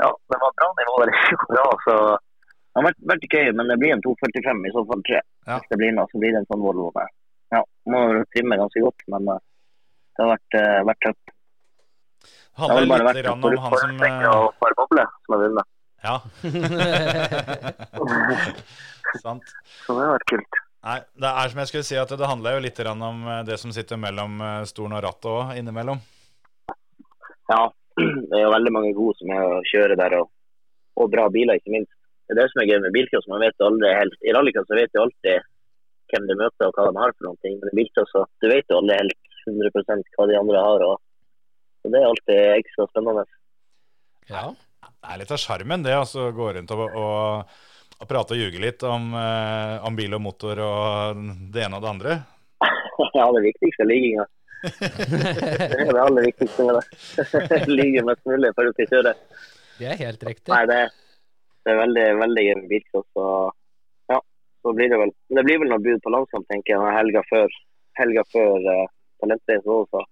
ja, 0.00 0.12
det 0.32 0.42
var 0.46 0.60
bra 0.62 0.70
nivå 0.80 1.00
der 1.02 1.12
i 1.12 1.18
fjor 1.26 1.64
òg, 1.66 1.74
så 1.84 1.96
det 2.14 2.80
har 2.80 2.86
vært, 2.88 3.02
vært 3.12 3.26
gøy. 3.28 3.50
Men 3.60 3.68
det 3.68 3.76
blir 3.82 3.92
en 3.92 4.02
245 4.06 4.64
i 4.64 4.72
så 4.72 4.82
fall 4.88 5.04
tre. 5.04 5.20
Ja. 5.44 5.58
Hvis 5.58 5.74
det 5.74 5.78
blir 5.82 5.92
noe, 5.92 6.08
så 6.08 6.22
blir 6.22 6.32
det 6.32 6.40
en 6.40 6.48
sånn 6.48 6.64
Volvo 6.64 6.88
med. 6.96 7.12
Ja, 7.52 7.60
må 7.92 8.00
trimme 8.32 8.56
ganske 8.58 8.80
godt, 8.82 9.04
men 9.12 9.28
det 10.14 10.22
har 10.24 10.30
vært, 10.34 10.52
uh, 10.58 10.80
vært 10.88 11.02
tøft. 11.06 11.26
Det 12.54 12.60
handler 12.62 12.82
det 12.82 12.90
bare 12.92 13.14
litt 13.18 13.32
om 13.32 13.40
han 13.64 13.72
som 13.82 13.94
eh, 14.06 14.74
bobler 14.78 15.08
som 15.24 15.30
har 15.34 15.40
vunnet. 15.42 15.66
Ja. 16.04 16.16
Sant. 19.24 19.46
Så 19.86 19.90
det 19.96 20.02
har 20.04 20.12
vært 20.14 20.30
kult. 20.30 20.52
Nei, 20.84 20.98
det 21.18 21.30
er 21.30 21.46
som 21.50 21.60
jeg 21.62 21.70
skulle 21.70 21.88
si, 21.88 21.96
at 21.98 22.12
det 22.12 22.28
handler 22.28 22.50
jo 22.54 22.64
litt 22.66 22.78
om 22.92 23.18
eh, 23.32 23.46
det 23.48 23.56
som 23.58 23.70
sitter 23.74 23.96
mellom 23.98 24.32
stolen 24.70 24.96
og 25.00 25.04
rattet 25.08 25.32
òg, 25.32 25.44
innimellom. 25.58 25.98
Ja, 27.50 27.62
det 28.30 28.36
er 28.38 28.44
jo 28.46 28.54
veldig 28.54 28.72
mange 28.76 28.92
gode 28.96 29.14
som 29.18 29.28
er 29.34 29.42
å 29.56 29.66
kjøre 29.72 29.94
der, 29.98 30.12
og, 30.20 30.26
og 31.00 31.06
bra 31.10 31.24
biler, 31.34 31.54
ikke 31.58 31.74
minst. 31.74 31.94
Det 32.24 32.32
er 32.36 32.40
det 32.40 32.48
som 32.52 32.60
er 32.62 32.70
gøy 32.70 32.78
med 32.80 32.94
bilcross. 32.94 33.26
Man 33.28 33.44
vet 33.44 33.66
aldri 33.66 33.88
helt 33.92 34.14
I 34.24 34.32
rallycross 34.32 34.68
så 34.70 34.78
vet 34.78 34.92
du 34.94 34.98
alltid 35.02 35.36
hvem 36.12 36.24
du 36.28 36.34
møter 36.38 36.68
og 36.68 36.74
hva 36.76 36.84
de 36.88 37.02
har 37.02 37.12
for 37.16 37.24
noen 37.28 37.40
ting. 37.44 37.54
Men 37.60 37.72
i 37.72 37.78
bilcross 37.82 38.10
så 38.14 38.20
du 38.40 38.46
vet 38.48 38.70
jo 38.70 38.80
aldri 38.80 38.94
helt 39.02 39.18
100 39.46 40.04
hva 40.16 40.28
de 40.30 40.38
andre 40.38 40.62
har. 40.66 40.84
Og, 40.88 41.00
og 41.84 41.92
det 41.92 42.00
er 42.00 42.10
alltid 42.10 42.44
ekstra 42.60 42.88
spennende. 42.92 43.26
ja. 44.30 44.52
Det 45.04 45.12
er 45.12 45.20
litt 45.20 45.32
av 45.36 45.40
sjarmen, 45.40 45.82
det. 45.84 45.92
Altså 45.96 46.30
gå 46.32 46.46
rundt 46.56 46.70
og, 46.72 46.82
og, 46.96 47.56
og 48.00 48.08
prate 48.08 48.36
og 48.36 48.40
ljuge 48.40 48.60
litt 48.60 48.84
om, 48.88 49.10
eh, 49.20 49.84
om 49.84 49.96
bil 49.96 50.16
og 50.16 50.22
motor 50.24 50.60
og 50.64 51.20
det 51.52 51.66
ene 51.66 51.76
og 51.76 51.84
det 51.84 51.90
andre. 51.90 52.14
ja, 53.18 53.26
det 53.36 53.42
viktigste 53.50 53.84
er 53.84 53.90
ligginga. 53.90 54.24
Det 54.64 55.76
er 55.76 55.90
det 55.92 56.00
aller 56.00 56.24
viktigste 56.24 56.64
med 56.64 56.78
det. 56.78 57.66
Ligge 57.76 58.04
mest 58.08 58.22
mulig 58.24 58.48
før 58.56 58.70
du 58.70 58.78
skal 58.78 58.86
kjøre. 58.94 59.12
Det 59.76 59.90
er 59.92 59.98
helt 60.00 60.22
riktig. 60.24 60.48
Nei, 60.54 60.62
det, 60.70 60.78
det 61.66 61.74
er 61.74 61.80
veldig, 61.82 62.06
veldig 62.22 62.44
gøy 62.46 62.78
ja, 64.08 64.18
så 64.64 64.72
blir 64.76 64.88
det 64.88 65.00
vel 65.02 65.12
Det 65.36 65.44
blir 65.44 65.60
vel 65.60 65.68
noe 65.72 65.84
bud 65.84 66.00
på 66.00 66.12
landskamp, 66.14 66.48
tenker 66.48 66.78
jeg, 66.78 66.96
helga 66.96 67.24
før, 67.28 67.58
helga 68.00 68.24
før 68.32 68.70
uh, 68.70 68.86
talentreisen 69.24 69.72
også. 69.80 70.04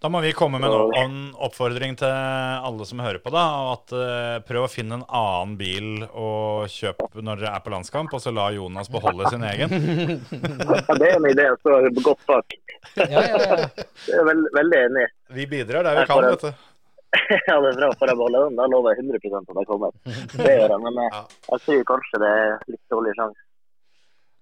Da 0.00 0.08
må 0.08 0.22
vi 0.24 0.30
komme 0.32 0.56
med 0.56 0.72
en, 0.96 1.16
oppfordring 1.44 1.92
til 2.00 2.08
alle 2.08 2.86
som 2.88 3.02
hører 3.04 3.18
på. 3.20 3.28
da, 3.34 3.42
at 3.74 3.92
eh, 3.92 4.36
Prøv 4.48 4.64
å 4.64 4.70
finne 4.72 4.96
en 4.96 5.04
annen 5.04 5.58
bil 5.60 6.06
å 6.08 6.30
kjøpe 6.72 7.20
når 7.20 7.42
dere 7.42 7.58
er 7.58 7.64
på 7.66 7.72
landskamp, 7.74 8.14
og 8.16 8.22
så 8.24 8.32
la 8.32 8.46
Jonas 8.56 8.88
beholde 8.88 9.28
sin 9.28 9.44
egen. 9.44 9.74
Ja, 10.80 10.96
det 10.96 11.10
er 11.10 11.18
en 11.18 11.28
idé. 11.28 11.46
Så 11.60 11.76
godt 12.00 12.24
bak. 12.30 12.56
Ja, 12.96 13.04
ja, 13.12 13.42
ja. 13.44 13.68
Det 14.06 14.16
er 14.16 14.24
veld, 14.30 14.48
veldig 14.56 14.80
enig. 14.86 15.04
Vi 15.36 15.46
bidrar 15.52 15.84
der 15.84 16.00
vi 16.00 16.08
kan, 16.08 16.24
vet 16.24 16.48
du. 16.48 16.66
Ja, 17.50 17.60
det 17.60 17.74
er 17.74 17.78
bra. 17.82 17.92
Får 18.00 18.14
jeg 18.14 18.20
beholde 18.22 18.42
den, 18.46 18.56
da 18.56 18.70
lover 18.72 18.96
jeg 18.96 19.04
100 19.04 19.20
at 19.20 19.52
jeg 19.60 19.68
kommer. 19.68 19.94
Det 20.06 20.56
gjør 20.56 20.64
jeg. 20.64 20.80
Men 20.86 21.04
jeg, 21.04 21.22
jeg 21.52 21.64
tror 21.66 21.86
kanskje 21.92 22.24
det 22.24 22.34
er 22.40 22.58
litt 22.72 22.84
dårlig 22.96 23.16
sjanse. 23.20 23.49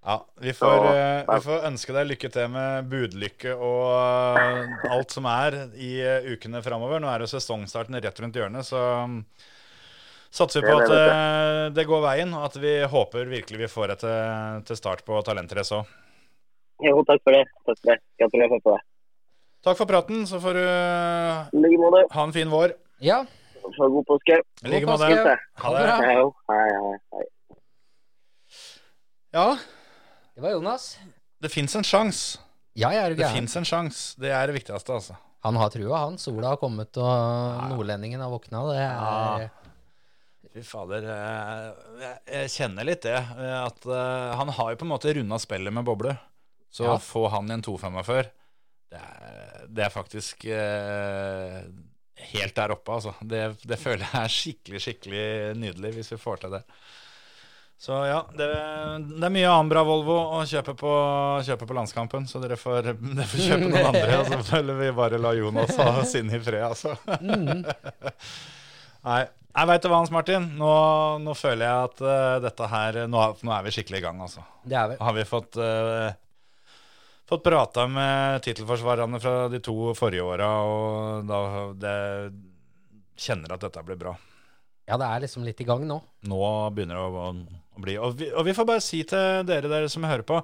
Ja, 0.05 0.25
vi 0.35 0.53
får, 0.53 0.77
Så, 0.77 0.95
eh, 0.95 1.35
vi 1.35 1.41
får 1.43 1.65
ønske 1.67 1.93
deg 1.93 2.07
lykke 2.07 2.29
til 2.31 2.51
med 2.53 2.87
budlykke 2.91 3.51
og 3.55 4.37
eh, 4.39 4.91
alt 4.95 5.11
som 5.11 5.25
er 5.27 5.57
i 5.75 5.97
eh, 5.99 6.27
ukene 6.31 6.61
framover. 6.63 7.01
Nå 7.03 7.09
er 7.11 7.25
jo 7.25 7.27
sesongstarten 7.27 7.97
rett 7.99 8.21
rundt 8.23 8.37
hjørnet, 8.39 8.63
så 8.67 8.79
mm, 9.11 9.17
satser 10.31 10.63
vi 10.63 10.69
på 10.71 10.77
at 10.79 10.93
det, 10.93 11.01
det 11.75 11.85
går 11.89 12.05
veien, 12.05 12.31
og 12.37 12.45
at 12.47 12.55
vi 12.63 12.77
håper 12.87 13.27
virkelig 13.27 13.59
vi 13.65 13.71
får 13.71 13.95
et 13.97 14.05
til, 14.05 14.61
til 14.69 14.79
start 14.79 15.03
på 15.07 15.19
Talentrace 15.27 15.81
òg. 15.81 15.97
Jo, 16.87 17.01
takk 17.03 17.19
for 17.27 17.35
det. 17.35 17.43
Takk 17.67 17.81
for 17.83 18.39
det. 18.39 18.61
På. 18.63 18.77
Takk 19.67 19.81
for 19.81 19.89
praten, 19.89 20.23
så 20.29 20.39
får 20.39 20.61
du 20.61 20.63
ha 20.63 22.23
en 22.23 22.35
fin 22.37 22.49
vår. 22.51 22.77
ja. 23.03 23.25
Så 23.69 23.85
god 23.91 24.05
påske. 24.07 24.37
I 24.63 24.69
like 24.71 24.85
God 24.87 24.95
måte. 24.95 25.09
påske. 25.11 25.33
Ha 25.61 25.73
det. 25.75 25.81
hei, 26.49 26.63
hei. 27.13 27.25
Ja, 29.35 29.49
Det 30.39 30.45
var 30.45 30.53
Jonas. 30.55 30.85
det 31.43 31.49
fins 31.51 31.73
en 31.75 31.83
sjanse. 31.83 32.39
Ja, 32.79 32.93
jeg 32.95 33.03
er 33.03 33.15
Det 33.15 33.23
gæren. 33.25 33.35
fins 33.41 33.55
en 33.59 33.65
sjanse. 33.67 34.15
Det 34.19 34.29
er 34.31 34.47
det 34.47 34.55
viktigste, 34.55 34.93
altså. 34.95 35.17
Han 35.43 35.55
har 35.59 35.69
trua, 35.73 35.97
han. 36.05 36.17
Sola 36.19 36.53
har 36.53 36.59
kommet, 36.61 36.95
og 36.99 37.65
nordlendingen 37.73 38.21
har 38.23 38.31
våkna. 38.31 38.61
Det 38.69 38.77
er. 38.85 39.49
Fy 40.53 40.63
fader. 40.63 41.03
eh, 41.03 41.73
Jeg, 41.99 42.15
jeg 42.31 42.49
kjenner 42.55 42.87
litt 42.87 43.01
det. 43.03 43.17
eh, 43.19 43.65
At 43.65 43.83
eh, 43.85 44.35
han 44.39 44.47
har 44.55 44.71
jo 44.71 44.79
på 44.79 44.87
en 44.87 44.93
måte 44.93 45.13
runda 45.15 45.39
spillet 45.39 45.73
med 45.75 45.83
boble. 45.85 46.15
Så 46.71 46.85
Ja. 46.87 46.95
å 46.95 47.01
få 47.03 47.27
han 47.29 47.49
i 47.49 47.53
en 47.53 47.61
245 47.61 48.31
det 48.89 48.97
er, 48.97 49.67
det 49.69 49.83
er 49.85 49.89
faktisk 49.93 50.45
eh, 50.49 51.61
helt 52.31 52.55
der 52.55 52.71
oppe, 52.73 52.95
altså. 52.95 53.13
Det, 53.21 53.57
det 53.67 53.77
føler 53.77 54.07
jeg 54.07 54.23
er 54.23 54.33
skikkelig, 54.33 54.81
skikkelig 54.81 55.27
nydelig 55.59 55.93
hvis 55.99 56.11
vi 56.15 56.17
får 56.17 56.39
til 56.41 56.55
det. 56.57 56.63
Så 57.89 57.95
ja, 58.05 58.19
det, 58.37 58.45
det 59.17 59.25
er 59.25 59.31
mye 59.33 59.49
annen 59.49 59.69
bra 59.71 59.81
Volvo 59.81 60.13
å 60.37 60.43
kjøpe 60.45 60.75
på, 60.77 60.89
kjøpe 61.41 61.65
på 61.65 61.73
landskampen, 61.73 62.27
så 62.29 62.37
dere 62.37 62.53
får, 62.53 62.91
dere 63.17 63.25
får 63.25 63.39
kjøpe 63.41 63.69
noen 63.71 63.87
andre. 63.89 64.17
Og 64.19 64.27
så 64.29 64.37
føler 64.51 64.75
vi 64.77 64.89
bare 64.93 65.17
la 65.17 65.31
Jonas 65.33 65.73
ha 65.81 66.03
sin 66.11 66.29
i 66.29 66.37
fred, 66.37 66.67
altså. 66.67 66.93
Nei, 69.09 69.23
jeg 69.25 69.69
veit 69.71 69.81
det 69.81 69.89
hva, 69.89 70.03
Hans 70.03 70.11
Martin. 70.13 70.45
Nå, 70.59 70.69
nå 71.25 71.33
føler 71.33 71.65
jeg 71.65 71.87
at 71.87 72.03
uh, 72.05 72.35
dette 72.43 72.67
her 72.75 72.99
nå, 73.09 73.23
nå 73.41 73.53
er 73.55 73.65
vi 73.65 73.73
skikkelig 73.73 74.03
i 74.03 74.03
gang, 74.03 74.21
altså. 74.27 74.43
Det 74.69 74.77
er 74.77 74.91
vi. 74.91 74.97
Har 75.07 75.15
vi 75.17 75.23
fått 75.31 75.57
uh, 75.57 76.11
Fått 77.31 77.41
prata 77.45 77.87
med 77.89 78.43
tittelforsvarerne 78.45 79.17
fra 79.21 79.33
de 79.49 79.63
to 79.65 79.95
forrige 79.97 80.27
åra, 80.29 80.51
og 80.61 81.25
da 81.29 81.41
det, 81.77 81.95
kjenner 83.17 83.57
at 83.57 83.65
dette 83.65 83.83
blir 83.89 83.97
bra. 84.05 84.13
Ja, 84.85 85.01
det 85.01 85.09
er 85.09 85.25
liksom 85.25 85.49
litt 85.49 85.61
i 85.61 85.65
gang 85.65 85.89
nå. 85.89 85.97
Nå 86.29 86.43
begynner 86.77 87.01
det 87.01 87.25
å, 87.25 87.33
å 87.79 87.85
bli 87.85 87.97
og 87.97 88.17
vi, 88.19 88.29
og 88.31 88.47
vi 88.47 88.55
får 88.57 88.67
bare 88.69 88.83
si 88.83 89.03
til 89.07 89.45
dere, 89.47 89.71
dere 89.71 89.91
som 89.91 90.07
hører 90.07 90.27
på, 90.27 90.41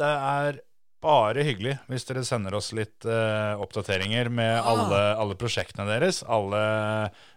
det 0.00 0.12
er 0.12 0.62
bare 1.02 1.42
hyggelig 1.42 1.74
hvis 1.90 2.06
dere 2.06 2.22
sender 2.26 2.54
oss 2.54 2.70
litt 2.76 3.06
uh, 3.08 3.58
oppdateringer 3.62 4.30
med 4.32 4.54
alle, 4.60 5.00
alle 5.18 5.36
prosjektene 5.38 5.88
deres. 5.88 6.22
Alle 6.22 6.62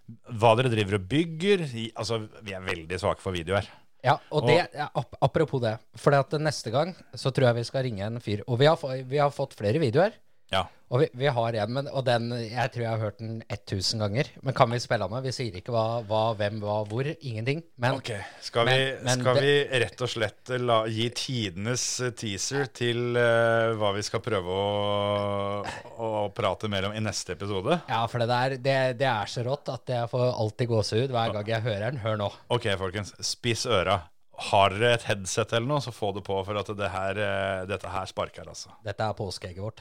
hva 0.06 0.54
dere 0.60 0.72
driver 0.74 1.00
og 1.00 1.08
bygger. 1.10 1.66
I, 1.74 1.88
altså, 1.98 2.22
vi 2.46 2.54
er 2.54 2.66
veldig 2.66 3.00
svake 3.02 3.24
for 3.24 3.36
videoer. 3.36 3.68
Ja, 4.06 4.20
og 4.30 4.46
det, 4.46 4.60
ja, 4.78 4.86
ap 4.94 5.18
apropos 5.26 5.64
det. 5.64 5.74
For 5.98 6.14
neste 6.38 6.70
gang 6.70 6.94
så 7.18 7.32
tror 7.34 7.50
jeg 7.50 7.58
vi 7.64 7.66
skal 7.72 7.88
ringe 7.88 8.06
en 8.06 8.22
fyr. 8.22 8.44
Og 8.46 8.62
vi 8.62 8.70
har, 8.70 8.78
vi 9.10 9.18
har 9.22 9.34
fått 9.34 9.58
flere 9.58 9.82
videoer. 9.82 10.14
Ja. 10.54 10.68
Og 10.94 11.00
vi, 11.02 11.08
vi 11.18 11.26
har 11.34 11.56
en, 11.58 11.72
men, 11.74 11.88
og 11.90 12.04
den 12.06 12.28
Jeg 12.38 12.70
tror 12.72 12.84
jeg 12.84 12.92
har 12.92 13.00
hørt 13.02 13.18
den 13.18 13.40
1000 13.52 14.04
ganger. 14.04 14.28
Men 14.46 14.54
kan 14.54 14.70
vi 14.70 14.78
spille 14.80 15.08
den? 15.10 15.24
Vi 15.26 15.32
sier 15.34 15.56
ikke 15.58 15.74
hva, 15.74 15.86
hva, 16.06 16.20
hvem, 16.38 16.60
hva, 16.62 16.76
hvor. 16.88 17.10
Ingenting. 17.26 17.64
Men 17.82 17.98
okay. 17.98 18.20
Skal 18.46 18.68
vi, 18.70 18.76
Men- 18.78 19.04
men 19.08 19.24
skal 19.24 19.40
det- 19.40 19.44
vi 19.48 19.80
rett 19.84 20.04
og 20.06 20.12
slett 20.14 20.54
la, 20.62 20.78
gi 20.86 21.10
tidenes 21.18 21.86
teaser 22.22 22.70
til 22.78 23.18
uh, 23.18 23.74
hva 23.82 23.92
vi 23.98 24.06
skal 24.06 24.22
prøve 24.22 24.46
å, 24.62 25.66
å 25.98 26.12
prate 26.38 26.70
mer 26.72 26.86
om 26.92 26.94
i 26.94 27.02
neste 27.04 27.34
episode? 27.34 27.82
ja, 27.90 28.06
for 28.08 28.22
det 28.22 28.30
der 28.30 28.58
det, 28.62 28.78
det 29.02 29.10
er 29.10 29.26
så 29.34 29.44
rått 29.50 29.74
at 29.74 29.90
jeg 29.98 30.12
får 30.14 30.28
alltid 30.38 30.70
gåsehud 30.70 31.10
hver 31.18 31.34
gang 31.40 31.50
jeg 31.56 31.66
hører 31.66 31.88
den. 31.90 32.02
Hør 32.06 32.22
nå. 32.22 32.30
Ok, 32.54 32.70
folkens. 32.78 33.16
Spiss 33.26 33.66
øra. 33.66 34.04
Har 34.52 34.70
dere 34.76 34.94
et 35.00 35.04
headset 35.10 35.54
eller 35.56 35.68
noe, 35.68 35.82
så 35.82 35.92
få 35.96 36.14
det 36.14 36.26
på, 36.28 36.38
for 36.46 36.58
at 36.60 36.68
det 36.78 36.90
her, 36.92 37.18
eh, 37.18 37.66
dette 37.66 37.88
her 37.90 38.06
sparker, 38.06 38.46
altså. 38.52 38.70
Dette 38.84 39.02
er 39.10 39.16
påskeegget 39.18 39.64
vårt. 39.64 39.80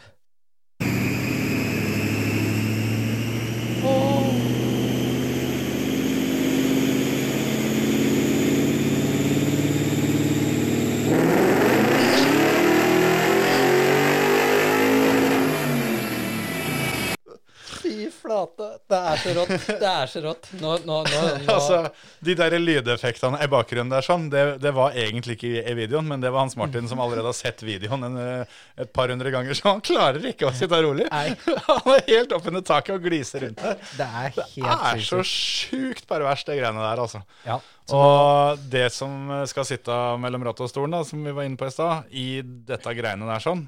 Fy 17.82 18.10
flate. 18.24 18.68
Det 18.90 18.98
er 18.98 19.20
så 19.20 19.34
rått. 19.36 19.52
Det 19.84 19.90
er 19.90 20.10
så 20.10 20.22
rått. 20.24 20.48
Nå, 20.60 20.72
nå, 20.88 20.98
nå. 21.04 21.22
Altså, 21.52 21.80
De 22.24 22.36
der 22.38 22.56
lydeffektene 22.60 23.40
i 23.44 23.48
bakgrunnen 23.52 23.92
der, 23.92 24.04
sånn, 24.06 24.26
det, 24.32 24.44
det 24.62 24.72
var 24.76 24.96
egentlig 24.98 25.36
ikke 25.38 25.50
i, 25.60 25.74
videoen, 25.76 26.08
men 26.08 26.24
det 26.24 26.32
var 26.32 26.44
Hans 26.46 26.56
Martin 26.60 26.88
som 26.90 27.02
allerede 27.04 27.28
har 27.28 27.36
sett 27.36 27.62
videoen 27.66 28.08
en, 28.08 28.18
eh, 28.22 28.56
et 28.80 28.92
par 28.96 29.12
hundre 29.12 29.32
ganger, 29.34 29.56
så 29.58 29.74
han 29.74 29.84
klarer 29.84 30.24
ikke 30.32 30.48
å 30.48 30.54
sitte 30.56 30.80
rolig. 30.84 31.08
Han 31.12 31.92
er 31.94 32.04
helt 32.08 32.34
oppunder 32.36 32.64
taket 32.64 32.96
og 32.96 33.04
gliser 33.04 33.46
rundt 33.46 33.62
der. 33.62 33.78
Det 33.98 34.08
er 34.08 34.34
Det 34.40 34.74
er 34.74 35.04
så 35.04 35.20
sjukt 35.28 36.08
perverst, 36.08 36.48
det 36.48 36.58
greiene 36.60 36.82
der, 36.84 37.04
altså. 37.04 37.22
Ja. 37.44 37.60
Og 37.94 38.60
det 38.72 38.86
som 38.94 39.28
skal 39.50 39.66
sitte 39.68 39.94
mellom 40.20 40.46
rattet 40.48 40.66
og 40.66 40.72
stolen, 40.72 40.96
da, 40.96 41.04
som 41.06 41.24
vi 41.24 41.34
var 41.36 41.48
inne 41.48 41.60
på 41.60 41.68
i 41.68 41.74
stad, 41.74 42.08
i 42.14 42.28
dette 42.42 42.96
greiene 42.96 43.28
der 43.28 43.44
sånn, 43.44 43.66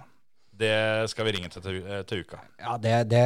det 0.56 1.10
skal 1.12 1.26
vi 1.28 1.32
ringe 1.36 1.50
til 1.52 1.62
til, 1.64 1.78
til 2.08 2.22
uka. 2.24 2.38
Ja, 2.60 2.76
det, 2.80 2.94
det, 3.10 3.22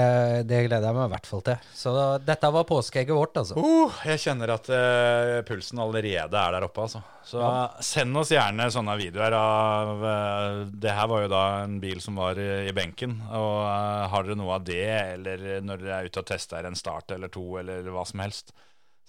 det 0.51 0.65
gleder 0.67 0.89
jeg 0.89 0.97
meg 0.97 1.09
i 1.09 1.13
hvert 1.13 1.29
fall 1.29 1.43
til. 1.47 1.69
Så 1.77 1.93
dette 2.27 2.51
var 2.55 2.67
påskeegget 2.69 3.17
vårt, 3.17 3.39
altså. 3.41 3.57
Uh, 3.59 4.01
jeg 4.09 4.23
kjenner 4.25 4.55
at 4.57 4.71
uh, 4.73 5.37
pulsen 5.47 5.83
allerede 5.83 6.41
er 6.41 6.57
der 6.57 6.67
oppe, 6.67 6.87
altså. 6.87 7.03
Så 7.31 7.45
send 7.85 8.17
oss 8.17 8.33
gjerne 8.33 8.67
sånne 8.73 8.95
videoer 8.99 9.35
av 9.37 9.91
uh, 10.03 10.63
Det 10.73 10.95
her 10.97 11.11
var 11.11 11.25
jo 11.27 11.31
da 11.31 11.43
en 11.67 11.77
bil 11.83 12.01
som 12.03 12.19
var 12.19 12.41
i, 12.41 12.73
benken. 12.75 13.19
Og 13.37 13.55
eh, 13.67 14.09
har 14.13 14.27
dere 14.27 14.39
noe 14.39 14.57
av 14.57 14.65
det, 14.67 14.89
eller 15.17 15.61
når 15.65 15.83
dere 15.83 16.01
er 16.01 16.11
ute 16.11 16.23
og 16.23 16.29
tester 16.31 16.67
en 16.67 16.79
start 16.79 17.15
eller 17.15 17.31
to, 17.33 17.45
eller 17.61 17.87
hva 17.93 18.05
som 18.09 18.23
helst, 18.23 18.55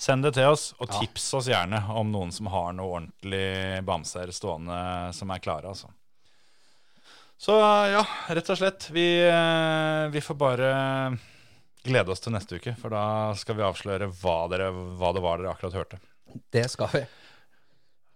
send 0.01 0.25
det 0.25 0.33
til 0.37 0.51
oss. 0.51 0.71
Og 0.81 0.91
tips 0.91 1.29
oss 1.39 1.49
gjerne 1.51 1.81
om 1.97 2.11
noen 2.13 2.33
som 2.35 2.49
har 2.51 2.73
noe 2.77 2.99
ordentlig 2.99 3.81
bamser 3.87 4.33
stående 4.35 4.77
som 5.15 5.33
er 5.33 5.43
klare, 5.43 5.71
altså. 5.73 5.91
Så 7.41 7.55
ja, 7.89 8.03
rett 8.29 8.49
og 8.53 8.57
slett. 8.59 8.85
Vi, 8.93 9.05
eh, 9.25 10.09
vi 10.13 10.21
får 10.21 10.37
bare 10.37 10.67
glede 11.81 12.13
oss 12.13 12.21
til 12.21 12.35
neste 12.35 12.59
uke, 12.61 12.75
for 12.77 12.93
da 12.93 13.33
skal 13.39 13.57
vi 13.57 13.65
avsløre 13.65 14.11
hva, 14.21 14.35
dere, 14.51 14.69
hva 14.69 15.09
det 15.15 15.23
var 15.25 15.41
dere 15.41 15.55
akkurat 15.55 15.79
hørte. 15.79 15.97
Det 16.53 16.67
skal 16.69 16.93
vi. 16.93 17.01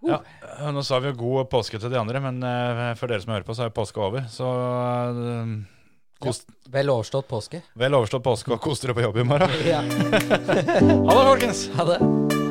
Ja, 0.06 0.20
eh, 0.60 0.70
Nå 0.70 0.84
sa 0.86 1.02
vi 1.02 1.10
jo 1.10 1.18
god 1.24 1.50
påske 1.50 1.82
til 1.82 1.90
de 1.90 1.98
andre, 1.98 2.22
men 2.22 2.38
eh, 2.46 2.94
for 3.00 3.10
dere 3.10 3.26
som 3.26 3.34
hører 3.34 3.48
på, 3.50 3.58
så 3.58 3.66
er 3.66 3.74
påske 3.74 4.06
over. 4.06 4.30
Så 4.30 4.46
kost... 6.22 6.46
ja, 6.46 6.70
Vel 6.78 6.94
overstått 6.94 7.26
påske. 7.32 7.64
vel 7.74 7.98
overstått 7.98 8.30
påske, 8.30 8.54
og 8.54 8.62
kos 8.62 8.86
dere 8.86 8.94
på 8.94 9.08
jobb 9.10 9.24
i 9.26 9.30
morgen. 9.34 9.58
Ja. 9.66 9.82
Ha 9.90 11.18
det, 11.18 11.30
folkens! 11.34 11.66
Ha 11.80 11.94
det. 11.96 12.45